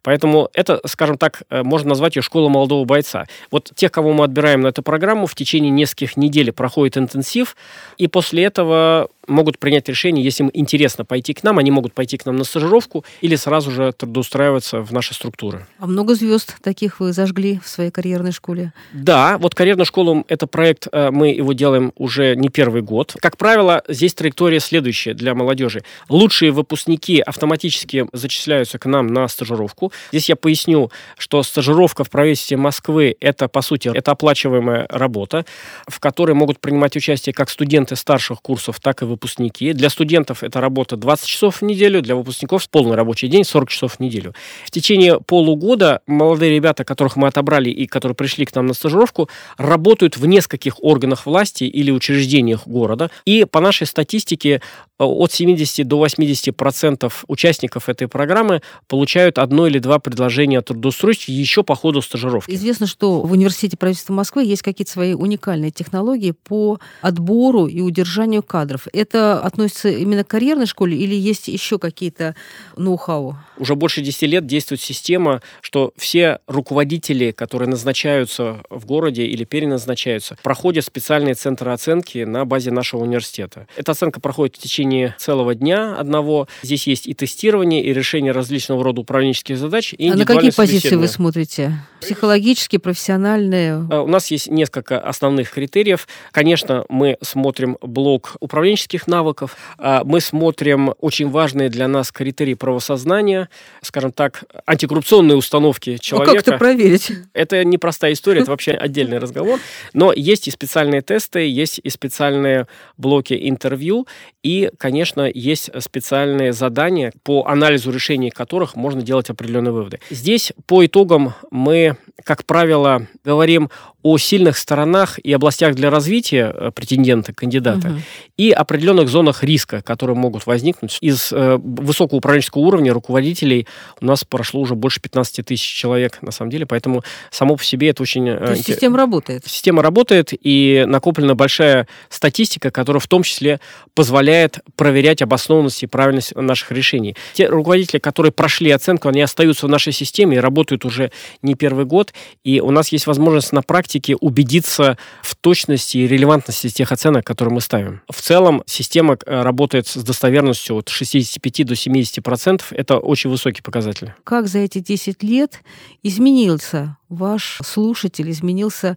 Поэтому 0.01 0.49
это, 0.53 0.79
скажем 0.85 1.17
так, 1.17 1.43
э, 1.49 1.61
можно 1.63 1.89
назвать 1.89 2.15
ее 2.15 2.21
школа 2.21 2.49
молодого 2.49 2.85
бойца. 2.85 3.25
Вот 3.51 3.71
тех, 3.75 3.91
кого 3.91 4.13
мы 4.13 4.23
отбираем 4.23 4.61
на 4.61 4.67
эту 4.67 4.81
программу, 4.81 5.27
в 5.27 5.35
течение 5.35 5.71
нескольких 5.71 6.15
недель 6.15 6.51
проходит 6.53 6.97
интенсив, 6.97 7.57
и 7.97 8.07
после 8.07 8.45
этого 8.45 9.09
могут 9.29 9.59
принять 9.59 9.87
решение, 9.87 10.23
если 10.23 10.43
им 10.43 10.51
интересно 10.53 11.05
пойти 11.05 11.33
к 11.33 11.43
нам, 11.43 11.57
они 11.57 11.71
могут 11.71 11.93
пойти 11.93 12.17
к 12.17 12.25
нам 12.25 12.35
на 12.37 12.43
стажировку 12.43 13.05
или 13.21 13.35
сразу 13.35 13.71
же 13.71 13.91
трудоустраиваться 13.91 14.81
в 14.81 14.91
наши 14.91 15.13
структуры. 15.13 15.65
А 15.79 15.87
много 15.87 16.15
звезд 16.15 16.57
таких 16.61 16.99
вы 16.99 17.13
зажгли 17.13 17.59
в 17.63 17.69
своей 17.69 17.91
карьерной 17.91 18.31
школе? 18.31 18.73
Да, 18.93 19.37
вот 19.37 19.55
карьерная 19.55 19.85
школа– 19.85 20.23
это 20.27 20.47
проект, 20.47 20.87
э, 20.91 21.11
мы 21.11 21.29
его 21.29 21.53
делаем 21.53 21.93
уже 21.95 22.35
не 22.35 22.49
первый 22.49 22.81
год. 22.81 23.15
Как 23.21 23.37
правило, 23.37 23.83
здесь 23.87 24.13
траектория 24.13 24.59
следующая 24.59 25.13
для 25.13 25.35
молодежи. 25.35 25.83
Лучшие 26.09 26.51
выпускники 26.51 27.19
автоматически 27.19 28.07
зачисляются 28.13 28.79
к 28.79 28.85
нам 28.85 29.07
на 29.07 29.27
стажировку. 29.27 29.91
Здесь 30.11 30.29
я 30.29 30.35
поясню, 30.35 30.91
что 31.17 31.43
стажировка 31.43 32.03
в 32.03 32.09
правительстве 32.09 32.57
Москвы– 32.57 33.15
это, 33.19 33.47
по 33.47 33.61
сути, 33.61 33.91
это 33.93 34.11
оплачиваемая 34.11 34.87
работа, 34.89 35.45
в 35.87 35.99
которой 35.99 36.33
могут 36.33 36.59
принимать 36.59 36.95
участие 36.95 37.33
как 37.33 37.49
студенты 37.49 37.95
старших 37.95 38.41
курсов, 38.41 38.79
так 38.79 39.01
и 39.01 39.05
выпускники 39.05 39.18
выпускники. 39.19 39.73
Для 39.73 39.89
студентов 39.89 40.43
это 40.43 40.61
работа 40.61 40.95
20 40.95 41.27
часов 41.27 41.57
в 41.57 41.61
неделю, 41.61 42.01
для 42.01 42.15
выпускников 42.15 42.69
полный 42.69 42.95
рабочий 42.95 43.27
день 43.27 43.43
40 43.43 43.69
часов 43.69 43.95
в 43.95 43.99
неделю. 43.99 44.33
В 44.65 44.71
течение 44.71 45.19
полугода 45.19 46.01
молодые 46.07 46.55
ребята, 46.55 46.85
которых 46.85 47.17
мы 47.17 47.27
отобрали 47.27 47.69
и 47.69 47.85
которые 47.85 48.15
пришли 48.15 48.45
к 48.45 48.55
нам 48.55 48.67
на 48.67 48.73
стажировку, 48.73 49.29
работают 49.57 50.17
в 50.17 50.25
нескольких 50.25 50.81
органах 50.81 51.25
власти 51.25 51.65
или 51.65 51.91
учреждениях 51.91 52.65
города. 52.65 53.11
И 53.25 53.45
по 53.45 53.59
нашей 53.59 53.87
статистике 53.87 54.61
от 54.97 55.31
70 55.31 55.87
до 55.87 55.97
80 55.97 56.55
процентов 56.55 57.23
участников 57.27 57.89
этой 57.89 58.07
программы 58.07 58.61
получают 58.87 59.37
одно 59.37 59.67
или 59.67 59.79
два 59.79 59.99
предложения 59.99 60.59
о 60.59 60.61
трудоустройстве 60.61 61.33
еще 61.33 61.63
по 61.63 61.75
ходу 61.75 62.01
стажировки. 62.01 62.51
Известно, 62.51 62.87
что 62.87 63.21
в 63.21 63.31
Университете 63.31 63.77
правительства 63.77 64.13
Москвы 64.13 64.43
есть 64.43 64.61
какие-то 64.61 64.91
свои 64.91 65.13
уникальные 65.13 65.71
технологии 65.71 66.31
по 66.31 66.79
отбору 67.01 67.67
и 67.67 67.81
удержанию 67.81 68.43
кадров. 68.43 68.87
Это 68.93 69.08
относится 69.15 69.89
именно 69.89 70.23
к 70.23 70.27
карьерной 70.27 70.65
школе 70.65 70.97
или 70.97 71.15
есть 71.15 71.47
еще 71.47 71.79
какие-то 71.79 72.35
ноу-хау? 72.75 73.37
Уже 73.57 73.75
больше 73.75 74.01
10 74.01 74.21
лет 74.23 74.45
действует 74.45 74.81
система, 74.81 75.41
что 75.61 75.93
все 75.97 76.39
руководители, 76.47 77.31
которые 77.31 77.69
назначаются 77.69 78.61
в 78.69 78.85
городе 78.85 79.25
или 79.25 79.43
переназначаются, 79.43 80.37
проходят 80.43 80.85
специальные 80.85 81.35
центры 81.35 81.71
оценки 81.71 82.19
на 82.19 82.45
базе 82.45 82.71
нашего 82.71 83.03
университета. 83.03 83.67
Эта 83.75 83.93
оценка 83.93 84.19
проходит 84.19 84.57
в 84.57 84.59
течение 84.59 85.15
целого 85.17 85.55
дня 85.55 85.95
одного. 85.95 86.47
Здесь 86.63 86.87
есть 86.87 87.07
и 87.07 87.13
тестирование, 87.13 87.83
и 87.83 87.93
решение 87.93 88.31
различного 88.31 88.83
рода 88.83 89.01
управленческих 89.01 89.57
задач, 89.57 89.69
задач 89.69 89.93
и 89.97 90.09
А 90.09 90.15
на 90.15 90.25
какие 90.25 90.51
позиции 90.51 90.95
вы 90.95 91.07
смотрите? 91.07 91.73
Психологические, 92.01 92.79
профессиональные? 92.79 93.85
А, 93.89 94.01
у 94.01 94.07
нас 94.07 94.31
есть 94.31 94.49
несколько 94.49 94.99
основных 94.99 95.51
критериев. 95.51 96.07
Конечно, 96.31 96.85
мы 96.89 97.17
смотрим 97.21 97.77
блок 97.81 98.35
управленческих 98.39 98.88
навыков, 99.07 99.55
а, 99.77 100.03
мы 100.03 100.21
смотрим 100.21 100.93
очень 100.99 101.29
важные 101.29 101.69
для 101.69 101.87
нас 101.87 102.11
критерии 102.11 102.53
правосознания, 102.53 103.49
скажем 103.81 104.11
так, 104.11 104.43
антикоррупционные 104.65 105.37
установки 105.37 105.97
человека. 105.97 106.31
Ну, 106.31 106.37
как 106.37 106.47
это 106.47 106.57
проверить? 106.57 107.11
Это 107.33 107.63
непростая 107.63 108.13
история, 108.13 108.41
это 108.41 108.51
вообще 108.51 108.71
отдельный 108.71 109.17
разговор. 109.17 109.59
Но 109.93 110.13
есть 110.13 110.47
и 110.47 110.51
специальные 110.51 111.01
тесты, 111.01 111.47
есть 111.47 111.79
и 111.83 111.89
специальные 111.89 112.67
блоки 112.97 113.37
интервью, 113.49 114.07
и, 114.43 114.71
конечно, 114.77 115.29
есть 115.31 115.69
специальные 115.81 116.53
задания, 116.53 117.13
по 117.23 117.45
анализу 117.45 117.91
решений 117.91 118.29
которых 118.29 118.75
можно 118.75 119.01
делать 119.01 119.29
определенные 119.29 119.71
выводы. 119.71 119.99
Здесь 120.09 120.53
по 120.65 120.85
итогам 120.85 121.33
мы 121.51 121.97
как 122.23 122.45
правило, 122.45 123.07
говорим 123.23 123.69
о 124.01 124.17
сильных 124.17 124.57
сторонах 124.57 125.19
и 125.19 125.33
областях 125.33 125.75
для 125.75 125.89
развития 125.89 126.53
э, 126.55 126.71
претендента, 126.73 127.33
кандидата, 127.33 127.89
угу. 127.89 127.97
и 128.37 128.51
определенных 128.51 129.09
зонах 129.09 129.43
риска, 129.43 129.81
которые 129.81 130.15
могут 130.15 130.45
возникнуть. 130.45 130.97
Из 131.01 131.33
э, 131.33 131.57
высокого 131.61 132.19
управленческого 132.19 132.61
уровня 132.61 132.93
руководителей 132.93 133.67
у 133.99 134.05
нас 134.05 134.23
прошло 134.23 134.61
уже 134.61 134.75
больше 134.75 135.01
15 135.01 135.45
тысяч 135.45 135.65
человек, 135.65 136.21
на 136.21 136.31
самом 136.31 136.49
деле, 136.49 136.65
поэтому 136.65 137.03
само 137.29 137.57
по 137.57 137.63
себе 137.63 137.89
это 137.89 138.01
очень... 138.01 138.29
Э, 138.29 138.37
То 138.37 138.51
есть 138.51 138.67
система 138.67 138.97
работает? 138.97 139.43
Система 139.45 139.83
работает, 139.83 140.31
и 140.31 140.85
накоплена 140.87 141.35
большая 141.35 141.85
статистика, 142.07 142.71
которая 142.71 143.01
в 143.01 143.07
том 143.07 143.23
числе 143.23 143.59
позволяет 143.95 144.59
проверять 144.77 145.21
обоснованность 145.21 145.83
и 145.83 145.87
правильность 145.87 146.33
наших 146.35 146.71
решений. 146.71 147.17
Те 147.33 147.47
руководители, 147.47 147.99
которые 147.99 148.31
прошли 148.31 148.71
оценку, 148.71 149.09
они 149.09 149.21
остаются 149.21 149.65
в 149.65 149.69
нашей 149.69 149.91
системе 149.91 150.37
и 150.37 150.39
работают 150.39 150.85
уже 150.85 151.11
не 151.41 151.55
первый 151.55 151.83
год, 151.83 152.13
и 152.45 152.61
у 152.61 152.71
нас 152.71 152.93
есть 152.93 153.05
возможность 153.05 153.51
на 153.51 153.61
практике 153.61 153.88
практике 153.89 154.15
убедиться 154.15 154.97
в 155.23 155.35
точности 155.35 155.97
и 155.97 156.07
релевантности 156.07 156.69
тех 156.69 156.91
оценок, 156.91 157.25
которые 157.25 157.55
мы 157.55 157.61
ставим. 157.61 158.01
В 158.07 158.21
целом 158.21 158.61
система 158.67 159.17
э, 159.25 159.41
работает 159.41 159.87
с 159.87 160.03
достоверностью 160.03 160.75
от 160.75 160.89
65 160.89 161.65
до 161.65 161.75
70 161.75 162.23
процентов. 162.23 162.71
Это 162.71 162.99
очень 162.99 163.31
высокий 163.31 163.63
показатель. 163.63 164.13
Как 164.23 164.47
за 164.47 164.59
эти 164.59 164.79
10 164.79 165.23
лет 165.23 165.61
изменился 166.03 166.97
ваш 167.09 167.61
слушатель, 167.65 168.29
изменился 168.29 168.95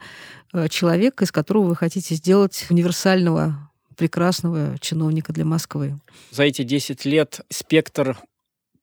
э, 0.52 0.68
человек, 0.68 1.22
из 1.22 1.32
которого 1.32 1.68
вы 1.68 1.76
хотите 1.76 2.14
сделать 2.14 2.66
универсального 2.68 3.70
прекрасного 3.96 4.78
чиновника 4.78 5.32
для 5.32 5.46
Москвы? 5.46 5.98
За 6.30 6.42
эти 6.42 6.64
10 6.64 7.06
лет 7.06 7.40
спектр 7.48 8.18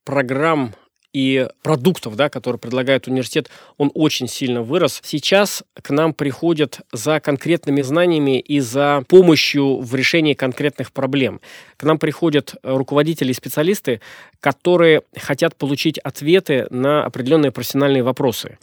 программ 0.04 0.74
и 1.12 1.48
продуктов, 1.62 2.16
да, 2.16 2.28
которые 2.28 2.58
предлагает 2.58 3.08
университет, 3.08 3.50
он 3.78 3.90
очень 3.94 4.28
сильно 4.28 4.62
вырос. 4.62 5.00
Сейчас 5.04 5.62
к 5.80 5.90
нам 5.90 6.14
приходят 6.14 6.80
за 6.92 7.20
конкретными 7.20 7.82
знаниями 7.82 8.38
и 8.38 8.60
за 8.60 9.02
помощью 9.08 9.78
в 9.80 9.94
решении 9.94 10.34
конкретных 10.34 10.92
проблем. 10.92 11.40
К 11.76 11.84
нам 11.84 11.98
приходят 11.98 12.54
руководители 12.62 13.30
и 13.30 13.34
специалисты, 13.34 14.00
которые 14.40 15.02
хотят 15.16 15.56
получить 15.56 15.98
ответы 15.98 16.66
на 16.70 17.04
определенные 17.04 17.52
профессиональные 17.52 18.02
вопросы. 18.02 18.58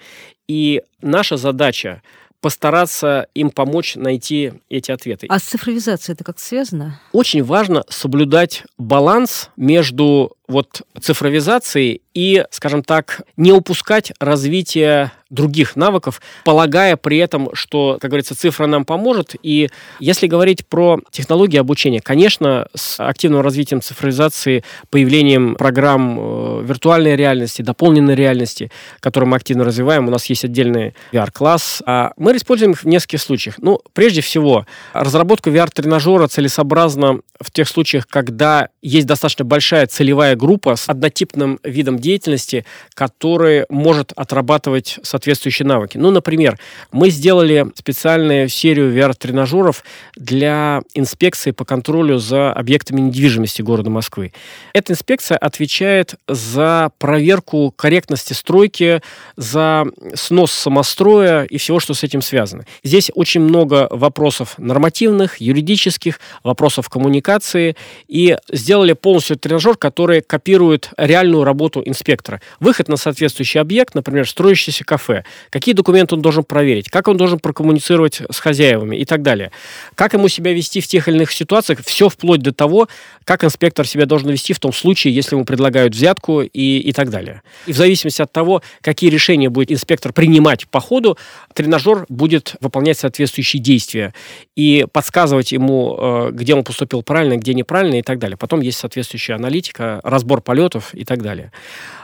И 0.47 0.81
наша 1.01 1.35
задача 1.35 2.01
постараться 2.41 3.27
им 3.33 3.49
помочь 3.49 3.95
найти 3.95 4.53
эти 4.69 4.91
ответы. 4.91 5.27
А 5.29 5.39
с 5.39 5.43
цифровизацией 5.43 6.13
это 6.13 6.23
как 6.23 6.39
связано? 6.39 6.99
Очень 7.11 7.43
важно 7.43 7.83
соблюдать 7.89 8.63
баланс 8.77 9.49
между 9.57 10.37
вот 10.47 10.83
цифровизацией 10.99 12.01
и, 12.13 12.45
скажем 12.51 12.83
так, 12.83 13.21
не 13.35 13.51
упускать 13.51 14.13
развитие 14.19 15.11
других 15.29 15.75
навыков, 15.75 16.21
полагая 16.43 16.95
при 16.95 17.17
этом, 17.17 17.49
что, 17.53 17.97
как 17.99 18.11
говорится, 18.11 18.35
цифра 18.35 18.67
нам 18.67 18.85
поможет. 18.85 19.35
И 19.43 19.69
если 19.99 20.27
говорить 20.27 20.65
про 20.65 20.99
технологии 21.11 21.57
обучения, 21.57 22.01
конечно, 22.01 22.67
с 22.75 22.99
активным 22.99 23.41
развитием 23.41 23.81
цифровизации, 23.81 24.63
появлением 24.89 25.55
программ 25.55 26.17
э, 26.19 26.63
виртуальной 26.63 27.15
реальности, 27.15 27.61
дополненной 27.61 28.15
реальности, 28.15 28.71
которые 28.99 29.29
мы 29.29 29.37
активно 29.37 29.63
развиваем, 29.63 30.07
у 30.07 30.11
нас 30.11 30.25
есть 30.27 30.45
отдельный 30.45 30.93
VR-класс, 31.11 31.83
а 31.85 32.13
мы 32.17 32.35
используем 32.35 32.71
их 32.71 32.83
в 32.83 32.87
нескольких 32.87 33.21
случаях. 33.21 33.55
Ну, 33.59 33.79
прежде 33.93 34.21
всего, 34.21 34.65
разработку 34.93 35.49
VR-тренажера 35.49 36.27
целесообразно 36.27 37.21
в 37.39 37.51
тех 37.51 37.67
случаях, 37.67 38.07
когда 38.07 38.69
есть 38.81 39.07
достаточно 39.07 39.45
большая 39.45 39.87
целевая 39.87 40.35
группа 40.35 40.75
с 40.75 40.89
однотипным 40.89 41.59
видом 41.63 41.99
деятельности, 41.99 42.65
который 42.93 43.65
может 43.69 44.11
отрабатывать 44.15 44.99
соответствующие 45.17 45.67
навыки. 45.67 45.97
Ну, 45.97 46.11
например, 46.11 46.59
мы 46.91 47.09
сделали 47.09 47.65
специальную 47.73 48.49
серию 48.49 48.93
VR-тренажеров 48.93 49.83
для 50.15 50.81
инспекции 50.93 51.51
по 51.51 51.65
контролю 51.65 52.19
за 52.19 52.53
объектами 52.53 53.01
недвижимости 53.01 53.63
города 53.63 53.89
Москвы. 53.89 54.31
Эта 54.73 54.93
инспекция 54.93 55.37
отвечает 55.37 56.15
за 56.27 56.91
проверку 56.99 57.73
корректности 57.75 58.33
стройки, 58.33 59.01
за 59.35 59.85
снос 60.13 60.51
самостроя 60.51 61.43
и 61.43 61.57
всего, 61.57 61.79
что 61.79 61.95
с 61.95 62.03
этим 62.03 62.21
связано. 62.21 62.65
Здесь 62.83 63.09
очень 63.15 63.41
много 63.41 63.87
вопросов 63.89 64.53
нормативных, 64.59 65.41
юридических, 65.41 66.19
вопросов 66.43 66.89
коммуникации, 66.89 67.75
и 68.07 68.37
сделали 68.51 68.93
полностью 68.93 69.37
тренажер, 69.37 69.75
который 69.77 70.21
копирует 70.21 70.91
реальную 70.97 71.43
работу 71.43 71.81
инспектора. 71.83 72.39
Выход 72.59 72.87
на 72.87 72.97
соответствующий 72.97 73.59
объект, 73.59 73.95
например, 73.95 74.27
строящееся 74.27 74.83
кафе, 74.83 75.06
какие 75.49 75.73
документы 75.73 76.15
он 76.15 76.21
должен 76.21 76.43
проверить, 76.43 76.89
как 76.89 77.07
он 77.07 77.17
должен 77.17 77.39
прокоммуницировать 77.39 78.21
с 78.29 78.39
хозяевами 78.39 78.95
и 78.95 79.05
так 79.05 79.21
далее. 79.21 79.51
Как 79.95 80.13
ему 80.13 80.27
себя 80.27 80.53
вести 80.53 80.81
в 80.81 80.87
тех 80.87 81.07
или 81.07 81.17
иных 81.17 81.31
ситуациях, 81.31 81.79
все 81.83 82.09
вплоть 82.09 82.41
до 82.41 82.53
того, 82.53 82.87
как 83.23 83.43
инспектор 83.43 83.87
себя 83.87 84.05
должен 84.05 84.29
вести 84.29 84.53
в 84.53 84.59
том 84.59 84.73
случае, 84.73 85.13
если 85.13 85.35
ему 85.35 85.45
предлагают 85.45 85.95
взятку 85.95 86.41
и, 86.41 86.79
и 86.79 86.91
так 86.93 87.09
далее. 87.09 87.41
И 87.65 87.73
в 87.73 87.77
зависимости 87.77 88.21
от 88.21 88.31
того, 88.31 88.61
какие 88.81 89.09
решения 89.09 89.49
будет 89.49 89.71
инспектор 89.71 90.13
принимать 90.13 90.67
по 90.67 90.79
ходу, 90.79 91.17
тренажер 91.53 92.05
будет 92.09 92.55
выполнять 92.61 92.97
соответствующие 92.97 93.61
действия 93.61 94.13
и 94.55 94.85
подсказывать 94.91 95.51
ему, 95.51 95.97
э, 95.99 96.29
где 96.33 96.55
он 96.55 96.63
поступил 96.63 97.03
правильно, 97.03 97.37
где 97.37 97.53
неправильно 97.53 97.99
и 97.99 98.01
так 98.01 98.19
далее. 98.19 98.37
Потом 98.37 98.61
есть 98.61 98.77
соответствующая 98.77 99.33
аналитика, 99.33 99.99
разбор 100.03 100.41
полетов 100.41 100.93
и 100.93 101.03
так 101.03 101.21
далее. 101.21 101.51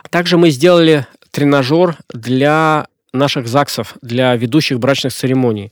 Также 0.09 0.37
мы 0.37 0.49
сделали 0.49 1.07
тренажер 1.31 1.97
для 2.13 2.87
наших 3.13 3.47
ЗАГСов, 3.47 3.95
для 4.01 4.35
ведущих 4.35 4.79
брачных 4.79 5.13
церемоний. 5.13 5.71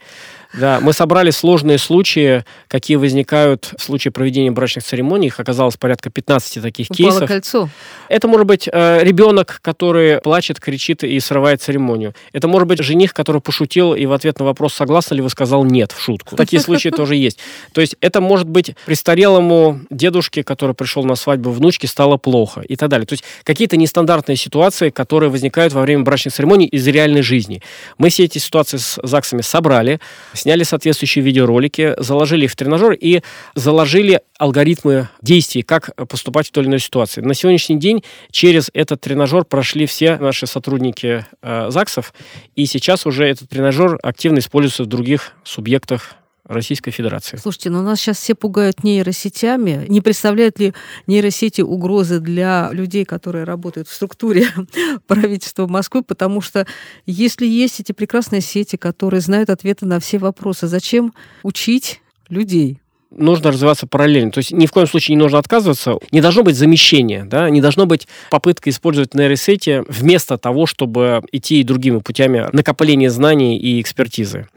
Да, 0.54 0.80
мы 0.82 0.94
собрали 0.94 1.32
сложные 1.32 1.78
случаи, 1.78 2.44
какие 2.68 2.98
возникают 2.98 3.74
в 3.78 3.82
случае 3.82 4.12
проведения 4.12 4.52
брачных 4.52 4.84
церемоний. 4.84 5.28
Их 5.28 5.40
оказалось 5.40 5.78
порядка 5.78 6.10
15 6.10 6.62
таких 6.62 6.88
Упало 6.90 7.12
кейсов. 7.12 7.28
кольцо. 7.28 7.70
Это 8.10 8.28
может 8.28 8.48
быть 8.48 8.68
э, 8.72 9.04
ребенок, 9.04 9.60
который 9.62 10.20
плачет, 10.20 10.60
кричит 10.60 11.04
и 11.04 11.20
срывает 11.20 11.62
церемонию. 11.62 12.14
Это 12.34 12.48
может 12.48 12.68
быть 12.68 12.80
жених, 12.80 13.14
который 13.14 13.42
пошутил 13.42 13.94
и 13.94 14.06
в 14.06 14.14
ответ 14.14 14.40
на 14.40 14.46
вопрос, 14.46 14.74
согласны 14.74 15.16
ли 15.16 15.22
вы, 15.22 15.30
сказал 15.30 15.64
нет 15.64 15.92
в 15.92 16.02
шутку. 16.02 16.36
Такие 16.36 16.62
случаи 16.62 16.90
тоже 16.90 17.16
есть. 17.16 17.40
То 17.74 17.82
есть 17.82 17.96
это 18.02 18.22
может 18.22 18.48
быть 18.48 18.76
престарелому 18.86 19.82
дедушке, 19.90 20.44
который 20.44 20.76
пришел 20.76 21.04
на 21.04 21.16
свадьбу 21.16 21.52
внучки, 21.52 21.86
стало 21.86 22.18
плохо 22.18 22.62
и 22.62 22.76
так 22.76 22.90
далее. 22.90 23.06
То 23.06 23.14
есть 23.14 23.24
какие-то 23.44 23.78
нестандартные 23.78 24.36
ситуации, 24.36 24.90
которые 24.90 25.30
возникают 25.30 25.74
во 25.74 25.82
время 25.82 26.04
брачных 26.04 26.34
церемоний 26.34 26.68
из 26.68 26.86
реальной 26.88 27.22
жизни. 27.22 27.62
Мы 27.98 28.10
все 28.10 28.26
эти 28.26 28.38
ситуации 28.38 28.78
с 28.78 29.00
ЗАГСами 29.02 29.42
собрали, 29.42 30.00
сняли 30.42 30.64
соответствующие 30.64 31.24
видеоролики, 31.24 31.94
заложили 31.98 32.46
их 32.46 32.52
в 32.52 32.56
тренажер 32.56 32.94
и 32.94 33.22
заложили 33.56 34.22
алгоритмы 34.38 35.10
действий, 35.22 35.62
как 35.62 35.96
поступать 36.08 36.48
в 36.48 36.52
той 36.52 36.64
или 36.64 36.70
иной 36.70 36.80
ситуации. 36.80 37.22
На 37.22 37.34
сегодняшний 37.34 37.78
день 37.78 38.04
через 38.32 38.70
этот 38.74 39.02
тренажер 39.02 39.46
прошли 39.46 39.86
все 39.86 40.18
наши 40.18 40.48
сотрудники 40.48 41.26
э, 41.42 41.70
ЗАГСов, 41.70 42.14
и 42.56 42.66
сейчас 42.66 43.06
уже 43.06 43.28
этот 43.28 43.50
тренажер 43.50 44.00
активно 44.02 44.40
используется 44.40 44.84
в 44.84 44.88
других 44.88 45.34
субъектах 45.44 46.16
Российской 46.52 46.92
Федерации. 46.92 47.38
Слушайте, 47.38 47.70
но 47.70 47.82
ну 47.82 47.90
нас 47.90 48.00
сейчас 48.00 48.18
все 48.18 48.36
пугают 48.36 48.84
нейросетями. 48.84 49.86
Не 49.88 50.02
представляют 50.02 50.60
ли 50.60 50.74
нейросети 51.08 51.62
угрозы 51.62 52.20
для 52.20 52.70
людей, 52.72 53.06
которые 53.06 53.46
работают 53.46 53.88
в 53.88 53.94
структуре 53.94 54.48
правительства 55.08 55.68
Москвы? 55.68 56.04
Потому 56.04 56.42
что 56.42 56.68
если 57.06 57.46
есть 57.46 57.80
эти 57.80 57.94
прекрасные 57.94 58.42
сети, 58.42 58.76
которые 58.76 59.22
знают 59.22 59.50
ответы 59.50 59.86
на 59.86 60.00
все 60.00 60.18
вопросы, 60.18 60.68
зачем 60.68 61.14
учить 61.44 62.02
людей? 62.30 62.81
Нужно 63.16 63.52
развиваться 63.52 63.88
параллельно. 63.88 64.32
То 64.32 64.40
есть 64.40 64.52
ни 64.52 64.66
в 64.66 64.72
коем 64.72 64.88
случае 64.88 65.16
не 65.16 65.22
нужно 65.22 65.38
отказываться. 65.38 65.96
Не 66.12 66.22
должно 66.22 66.44
быть 66.44 66.56
замещения, 66.56 67.26
да? 67.26 67.50
не 67.50 67.62
должно 67.62 67.86
быть 67.86 68.08
попытка 68.30 68.70
использовать 68.70 69.14
нейросети 69.14 69.84
вместо 69.88 70.38
того, 70.38 70.66
чтобы 70.66 71.22
идти 71.32 71.60
и 71.60 71.64
другими 71.64 72.00
путями 72.00 72.48
накопления 72.52 73.10
знаний 73.10 73.58
и 73.58 73.82
экспертизы. 73.82 74.48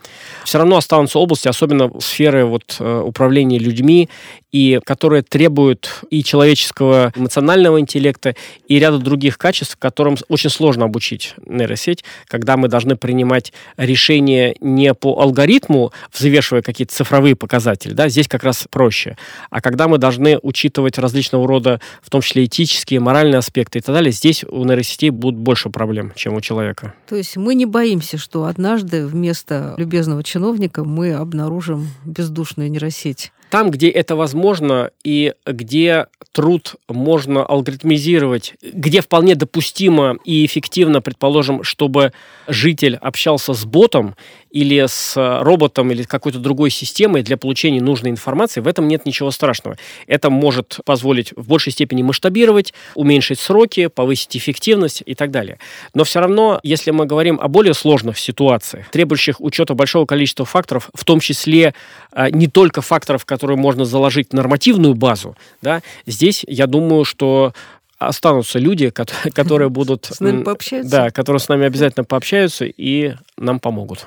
Все 0.45 0.59
равно 0.59 0.77
останутся 0.77 1.19
области, 1.19 1.49
особенно 1.49 1.91
сферы 2.01 2.45
вот, 2.45 2.77
э, 2.79 3.03
управления 3.05 3.59
людьми 3.59 4.09
и 4.55 4.79
которые 4.85 5.25
требуют 5.25 6.05
и 6.11 6.23
человеческого 6.23 7.13
эмоционального 7.17 7.81
интеллекта, 7.81 8.37
и 8.69 8.79
ряда 8.79 8.99
других 8.99 9.37
качеств, 9.37 9.77
которым 9.77 10.17
очень 10.29 10.49
сложно 10.49 10.85
обучить 10.85 11.35
нейросеть, 11.45 12.05
когда 12.29 12.57
мы 12.57 12.69
должны 12.69 12.95
принимать 12.95 13.53
решения 13.77 14.55
не 14.61 14.95
по 14.95 15.21
алгоритму, 15.21 15.93
взвешивая 16.13 16.63
какие-то 16.63 16.95
цифровые 16.95 17.35
показатели, 17.35 17.95
да, 17.95 18.09
здесь 18.09 18.29
как 18.29 18.45
раз 18.45 18.69
проще, 18.71 19.17
а 19.51 19.61
когда 19.61 19.89
мы 19.89 19.99
должны 19.99 20.39
учитывать 20.41 20.99
различного 20.99 21.49
рода, 21.49 21.81
в 22.01 22.09
том 22.09 22.21
числе 22.21 22.45
этические, 22.45 23.01
моральные 23.01 23.39
аспекты 23.39 23.81
и 23.81 23.83
так 23.83 23.93
далее, 23.93 24.13
здесь 24.13 24.45
у 24.45 24.65
нейросетей 24.65 25.11
будут 25.11 25.41
больше 25.41 25.69
проблем, 25.69 26.13
чем 26.15 26.35
у 26.35 26.41
человека. 26.41 26.95
То 27.09 27.17
есть 27.17 27.37
мы 27.37 27.57
не 27.57 27.67
боимся, 27.67 28.19
что 28.19 28.45
однажды 28.45 29.05
вместо 29.05 29.75
любезного 29.79 30.23
чиновника 30.23 30.85
мы 30.85 31.13
обнаружим 31.15 31.89
бездушную 32.05 32.71
нейросеть. 32.71 33.33
Там, 33.55 33.71
где 33.71 33.89
это 33.89 34.17
возможно 34.17 34.91
и 35.05 35.33
где 35.47 36.09
труд 36.33 36.75
можно 36.89 37.47
алгоритмизировать, 37.47 38.55
где 38.61 39.01
вполне 39.01 39.37
допустимо 39.37 40.19
и 40.25 40.45
эффективно, 40.45 41.01
предположим, 41.01 41.63
чтобы 41.63 42.13
житель 42.49 42.97
общался 42.97 43.55
с 43.55 43.65
ботом 43.65 44.17
или 44.55 44.87
с 44.87 45.15
роботом 45.43 45.91
или 45.91 46.05
какой-то 46.05 46.39
другой 46.39 46.71
системой 46.71 47.23
для 47.23 47.37
получения 47.37 47.81
нужной 47.81 48.13
информации, 48.13 48.61
в 48.61 48.69
этом 48.69 48.87
нет 48.87 49.05
ничего 49.05 49.33
страшного. 49.33 49.77
Это 50.07 50.31
может 50.31 50.79
позволить 50.85 51.33
в 51.35 51.49
большей 51.49 51.73
степени 51.73 52.03
масштабировать, 52.03 52.73
уменьшить 52.95 53.41
сроки, 53.41 53.89
повысить 53.89 54.37
эффективность 54.37 55.03
и 55.05 55.17
так 55.17 55.33
далее. 55.33 55.59
Но 55.93 56.05
все 56.05 56.21
равно, 56.21 56.61
если 56.63 56.93
мы 56.93 57.05
говорим 57.05 57.41
о 57.43 57.49
более 57.49 57.75
сложных 57.75 58.17
ситуациях, 58.17 58.89
требующих 58.91 59.41
учета 59.41 59.75
большого 59.75 60.07
количества 60.07 60.45
факторов, 60.45 60.89
в 60.95 61.05
том 61.05 61.19
числе 61.19 61.75
а, 62.13 62.31
не 62.31 62.47
только 62.47 62.81
факторов, 62.81 63.25
которые 63.25 63.57
можно 63.57 63.85
заложить 63.85 64.29
в 64.31 64.35
нормативную 64.35 64.95
базу, 64.95 65.37
да, 65.63 65.83
здесь 66.07 66.45
я 66.47 66.69
думаю, 66.69 67.05
что 67.05 67.53
останутся 67.99 68.61
люди, 68.61 68.91
которые 68.91 69.69
будут... 69.69 70.05
С 70.13 70.21
нами 70.21 70.45
пообщаются? 70.45 70.91
Да, 70.91 71.11
которые 71.11 71.41
с 71.41 71.49
нами 71.49 71.67
обязательно 71.67 72.05
пообщаются 72.05 72.67
и 72.67 73.15
нам 73.37 73.59
помогут. 73.59 74.07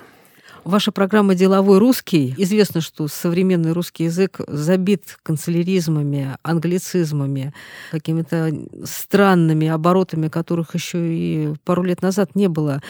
Ваша 0.68 0.92
программа 0.92 1.34
«Деловой 1.34 1.78
русский». 1.78 2.36
Известно, 2.36 2.82
что 2.82 3.08
современный 3.08 3.72
русский 3.72 4.04
язык 4.04 4.42
забит 4.50 5.18
канцеляризмами, 5.24 6.36
англицизмами, 6.44 7.54
какими-то 7.90 8.52
странными 8.84 9.70
оборотами, 9.70 10.28
которых 10.28 10.76
еще 10.76 10.98
и 11.00 11.54
пару 11.64 11.84
лет 11.84 12.02
назад 12.02 12.36
не 12.36 12.50
было. 12.50 12.82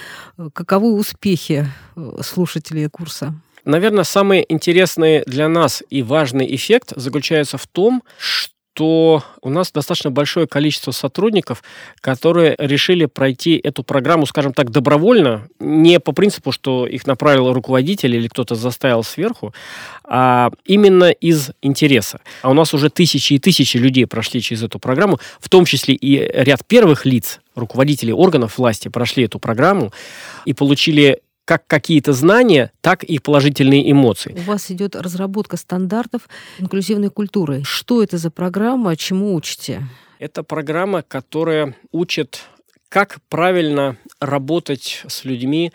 Каковы 0.53 0.91
успехи 0.91 1.67
слушателей 2.21 2.89
курса? 2.89 3.35
Наверное, 3.63 4.05
самый 4.05 4.43
интересный 4.49 5.23
для 5.27 5.47
нас 5.47 5.83
и 5.91 6.01
важный 6.01 6.55
эффект 6.55 6.93
заключается 6.95 7.59
в 7.59 7.67
том, 7.67 8.01
что 8.17 8.56
то 8.77 9.23
у 9.41 9.49
нас 9.49 9.71
достаточно 9.71 10.11
большое 10.11 10.45
количество 10.45 10.91
сотрудников, 10.91 11.63
которые 11.99 12.55
решили 12.59 13.05
пройти 13.05 13.59
эту 13.63 13.81
программу, 13.81 14.27
скажем 14.27 14.53
так, 14.53 14.69
добровольно, 14.69 15.47
не 15.59 15.99
по 15.99 16.11
принципу, 16.11 16.51
что 16.51 16.85
их 16.85 17.07
направил 17.07 17.51
руководитель 17.51 18.15
или 18.15 18.27
кто-то 18.27 18.53
заставил 18.53 19.01
сверху, 19.01 19.51
а 20.03 20.51
именно 20.63 21.09
из 21.09 21.49
интереса. 21.63 22.19
А 22.43 22.51
у 22.51 22.53
нас 22.53 22.71
уже 22.75 22.91
тысячи 22.91 23.33
и 23.33 23.39
тысячи 23.39 23.77
людей 23.77 24.05
прошли 24.05 24.41
через 24.43 24.61
эту 24.61 24.77
программу, 24.77 25.17
в 25.39 25.49
том 25.49 25.65
числе 25.65 25.95
и 25.95 26.19
ряд 26.31 26.63
первых 26.63 27.07
лиц, 27.07 27.39
руководителей 27.55 28.13
органов 28.13 28.59
власти 28.59 28.89
прошли 28.89 29.23
эту 29.23 29.39
программу 29.39 29.91
и 30.45 30.53
получили 30.53 31.21
как 31.47 31.65
какие-то 31.65 32.11
знания, 32.11 32.73
так 32.81 33.05
и 33.05 33.19
положительные 33.19 33.89
эмоции. 33.89 34.35
У 34.37 34.41
вас 34.41 34.69
идет 34.69 34.97
разработка 34.97 35.55
стандартов 35.55 36.27
инклюзивной 36.59 37.09
культуры. 37.09 37.63
Что 37.63 38.03
это 38.03 38.17
за 38.17 38.29
программа, 38.29 38.97
чему 38.97 39.33
учите? 39.33 39.83
Это 40.19 40.43
программа, 40.43 41.03
которая 41.03 41.73
учит, 41.93 42.41
как 42.89 43.19
правильно 43.29 43.95
работать 44.19 45.03
с 45.07 45.23
людьми 45.23 45.71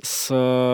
с 0.00 0.30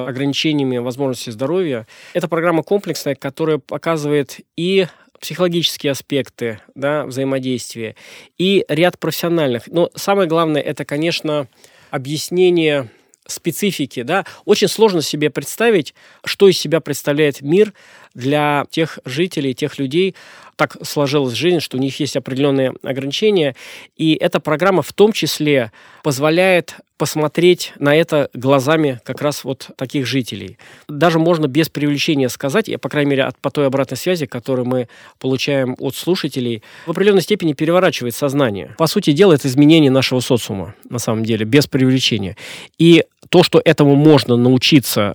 ограничениями 0.07 0.77
возможностей 0.77 1.31
здоровья. 1.31 1.87
Это 2.13 2.29
программа 2.29 2.63
комплексная, 2.63 3.15
которая 3.15 3.57
показывает 3.57 4.41
и 4.59 4.87
психологические 5.19 5.93
аспекты 5.93 6.61
да, 6.75 7.07
взаимодействия, 7.07 7.97
и 8.37 8.67
ряд 8.69 8.99
профессиональных. 8.99 9.69
Но 9.69 9.91
самое 9.95 10.29
главное, 10.29 10.61
это, 10.61 10.85
конечно, 10.85 11.47
объяснение 11.91 12.91
специфики, 13.27 14.03
да, 14.03 14.25
очень 14.45 14.69
сложно 14.69 15.03
себе 15.03 15.31
представить, 15.31 15.95
что 16.25 16.49
из 16.49 16.59
себя 16.59 16.81
представляет 16.81 17.41
мир 17.41 17.73
для 18.15 18.67
тех 18.71 18.99
жителей, 19.05 19.55
тех 19.55 19.79
людей, 19.79 20.15
так 20.57 20.77
сложилась 20.83 21.35
жизнь, 21.35 21.61
что 21.61 21.77
у 21.77 21.81
них 21.81 21.99
есть 21.99 22.17
определенные 22.17 22.75
ограничения. 22.83 23.57
И 23.97 24.15
эта 24.15 24.39
программа 24.39 24.83
в 24.83 24.93
том 24.93 25.13
числе 25.13 25.73
позволяет 26.03 26.77
посмотреть 26.99 27.73
на 27.81 27.97
это 27.97 28.31
глазами 28.33 29.01
как 29.05 29.23
раз 29.23 29.43
вот 29.43 29.71
таких 29.77 30.07
жителей. 30.07 30.57
Даже 30.89 31.19
можно 31.19 31.49
без 31.49 31.69
привлечения 31.69 32.29
сказать, 32.29 32.69
я, 32.69 32.79
по 32.79 32.89
крайней 32.89 33.11
мере, 33.11 33.25
от, 33.25 33.37
по 33.39 33.51
той 33.51 33.67
обратной 33.67 33.97
связи, 33.97 34.27
которую 34.27 34.67
мы 34.67 34.89
получаем 35.19 35.75
от 35.81 35.97
слушателей, 35.97 36.63
в 36.87 36.93
определенной 36.93 37.23
степени 37.23 37.55
переворачивает 37.55 38.15
сознание. 38.15 38.77
По 38.79 38.87
сути 38.87 39.11
дела, 39.11 39.33
это 39.33 39.49
изменение 39.49 39.91
нашего 39.91 40.21
социума, 40.21 40.77
на 40.89 41.01
самом 41.01 41.25
деле, 41.25 41.45
без 41.45 41.67
привлечения. 41.67 42.37
И 42.79 43.05
то, 43.31 43.43
что 43.43 43.61
этому 43.65 43.97
можно 43.97 44.37
научиться 44.37 45.15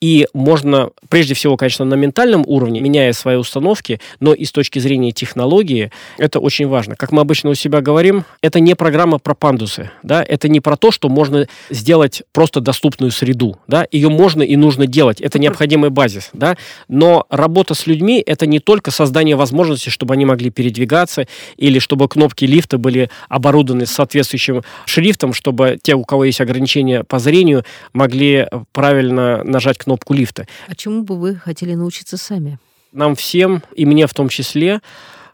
и 0.00 0.28
можно, 0.32 0.90
прежде 1.08 1.34
всего, 1.34 1.56
конечно, 1.56 1.84
на 1.84 1.94
ментальном 1.94 2.44
уровне, 2.46 2.80
меняя 2.80 3.12
свои 3.12 3.36
установки, 3.36 4.00
но 4.20 4.32
и 4.32 4.44
с 4.44 4.52
точки 4.52 4.78
зрения 4.78 5.10
технологии, 5.10 5.90
это 6.18 6.38
очень 6.38 6.68
важно. 6.68 6.94
Как 6.94 7.10
мы 7.10 7.20
обычно 7.20 7.50
у 7.50 7.54
себя 7.54 7.80
говорим, 7.80 8.24
это 8.40 8.60
не 8.60 8.74
программа 8.74 9.18
про 9.18 9.34
пандусы, 9.34 9.90
да, 10.02 10.22
это 10.22 10.48
не 10.48 10.60
про 10.60 10.76
то, 10.76 10.90
что 10.92 11.08
можно 11.08 11.48
сделать 11.70 12.22
просто 12.32 12.60
доступную 12.60 13.10
среду, 13.10 13.58
да, 13.66 13.86
ее 13.90 14.08
можно 14.08 14.42
и 14.42 14.56
нужно 14.56 14.86
делать, 14.86 15.20
это 15.20 15.38
необходимый 15.38 15.90
базис, 15.90 16.30
да, 16.32 16.56
но 16.86 17.26
работа 17.28 17.74
с 17.74 17.86
людьми– 17.86 18.22
это 18.26 18.46
не 18.46 18.60
только 18.60 18.90
создание 18.90 19.34
возможности, 19.34 19.90
чтобы 19.90 20.14
они 20.14 20.24
могли 20.24 20.50
передвигаться, 20.50 21.26
или 21.56 21.80
чтобы 21.80 22.08
кнопки 22.08 22.44
лифта 22.44 22.78
были 22.78 23.10
оборудованы 23.28 23.86
соответствующим 23.86 24.62
шрифтом, 24.86 25.32
чтобы 25.32 25.78
те, 25.82 25.94
у 25.94 26.04
кого 26.04 26.24
есть 26.24 26.40
ограничения 26.40 27.02
по 27.02 27.18
зрению, 27.18 27.64
могли 27.92 28.46
правильно 28.72 29.42
нажать 29.42 29.78
кнопку 29.78 29.87
лифта. 30.12 30.46
А 30.66 30.74
чему 30.74 31.02
бы 31.02 31.16
вы 31.16 31.34
хотели 31.34 31.74
научиться 31.74 32.16
сами? 32.16 32.58
Нам 32.92 33.14
всем, 33.14 33.62
и 33.74 33.84
мне 33.84 34.06
в 34.06 34.14
том 34.14 34.28
числе, 34.28 34.80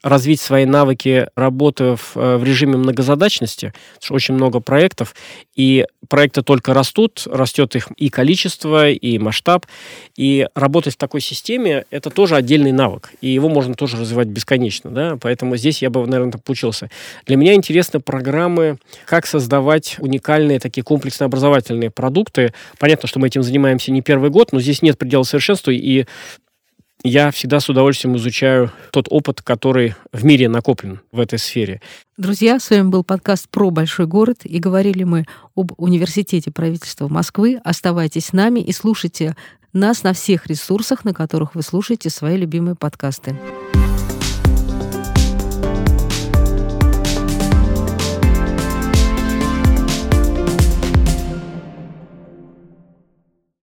развить 0.04 0.40
свои 0.40 0.66
навыки 0.66 1.28
работы 1.34 1.96
в, 1.96 2.12
э, 2.16 2.36
в 2.36 2.44
режиме 2.44 2.76
многозадачности. 2.76 3.72
Очень 4.10 4.34
много 4.34 4.60
проектов, 4.60 5.14
и 5.56 5.86
проекты 6.08 6.42
только 6.42 6.74
растут, 6.74 7.26
растет 7.26 7.74
их 7.74 7.88
и 7.96 8.10
количество, 8.10 8.90
и 8.90 9.18
масштаб. 9.18 9.66
И 10.14 10.46
работать 10.54 10.94
в 10.94 10.98
такой 10.98 11.22
системе– 11.22 11.86
это 11.90 12.10
тоже 12.10 12.36
отдельный 12.36 12.70
навык, 12.70 13.12
и 13.22 13.28
его 13.28 13.48
можно 13.48 13.74
тоже 13.74 13.96
развивать 13.96 14.28
бесконечно. 14.28 14.90
Да? 14.90 15.16
Поэтому 15.20 15.56
здесь 15.56 15.80
я 15.80 15.88
бы, 15.88 16.06
наверное, 16.06 16.32
поучился. 16.32 16.90
Для 17.24 17.36
меня 17.36 17.54
интересны 17.54 17.98
программы, 17.98 18.76
как 19.06 19.24
создавать 19.24 19.96
уникальные 19.98 20.60
такие 20.60 20.84
комплексные 20.84 21.26
образовательные 21.26 21.90
продукты. 21.90 22.52
Понятно, 22.78 23.08
что 23.08 23.18
мы 23.18 23.28
этим 23.28 23.42
занимаемся 23.42 23.90
не 23.90 24.02
первый 24.02 24.28
год, 24.28 24.52
но 24.52 24.60
здесь 24.60 24.82
нет 24.82 24.98
предела 24.98 25.22
совершенства, 25.22 25.70
и 25.70 26.04
я 27.04 27.30
всегда 27.30 27.60
с 27.60 27.68
удовольствием 27.68 28.16
изучаю 28.16 28.72
тот 28.90 29.06
опыт, 29.10 29.42
который 29.42 29.94
в 30.12 30.24
мире 30.24 30.48
накоплен 30.48 31.00
в 31.12 31.20
этой 31.20 31.38
сфере. 31.38 31.80
Друзья, 32.16 32.58
с 32.58 32.70
вами 32.70 32.88
был 32.88 33.04
подкаст 33.04 33.48
про 33.50 33.70
большой 33.70 34.06
город, 34.06 34.38
и 34.44 34.58
говорили 34.58 35.04
мы 35.04 35.26
об 35.54 35.72
университете 35.76 36.50
правительства 36.50 37.08
Москвы. 37.08 37.60
Оставайтесь 37.62 38.26
с 38.26 38.32
нами 38.32 38.60
и 38.60 38.72
слушайте 38.72 39.36
нас 39.74 40.02
на 40.02 40.14
всех 40.14 40.46
ресурсах, 40.46 41.04
на 41.04 41.12
которых 41.12 41.54
вы 41.54 41.62
слушаете 41.62 42.08
свои 42.08 42.38
любимые 42.38 42.74
подкасты. 42.74 43.36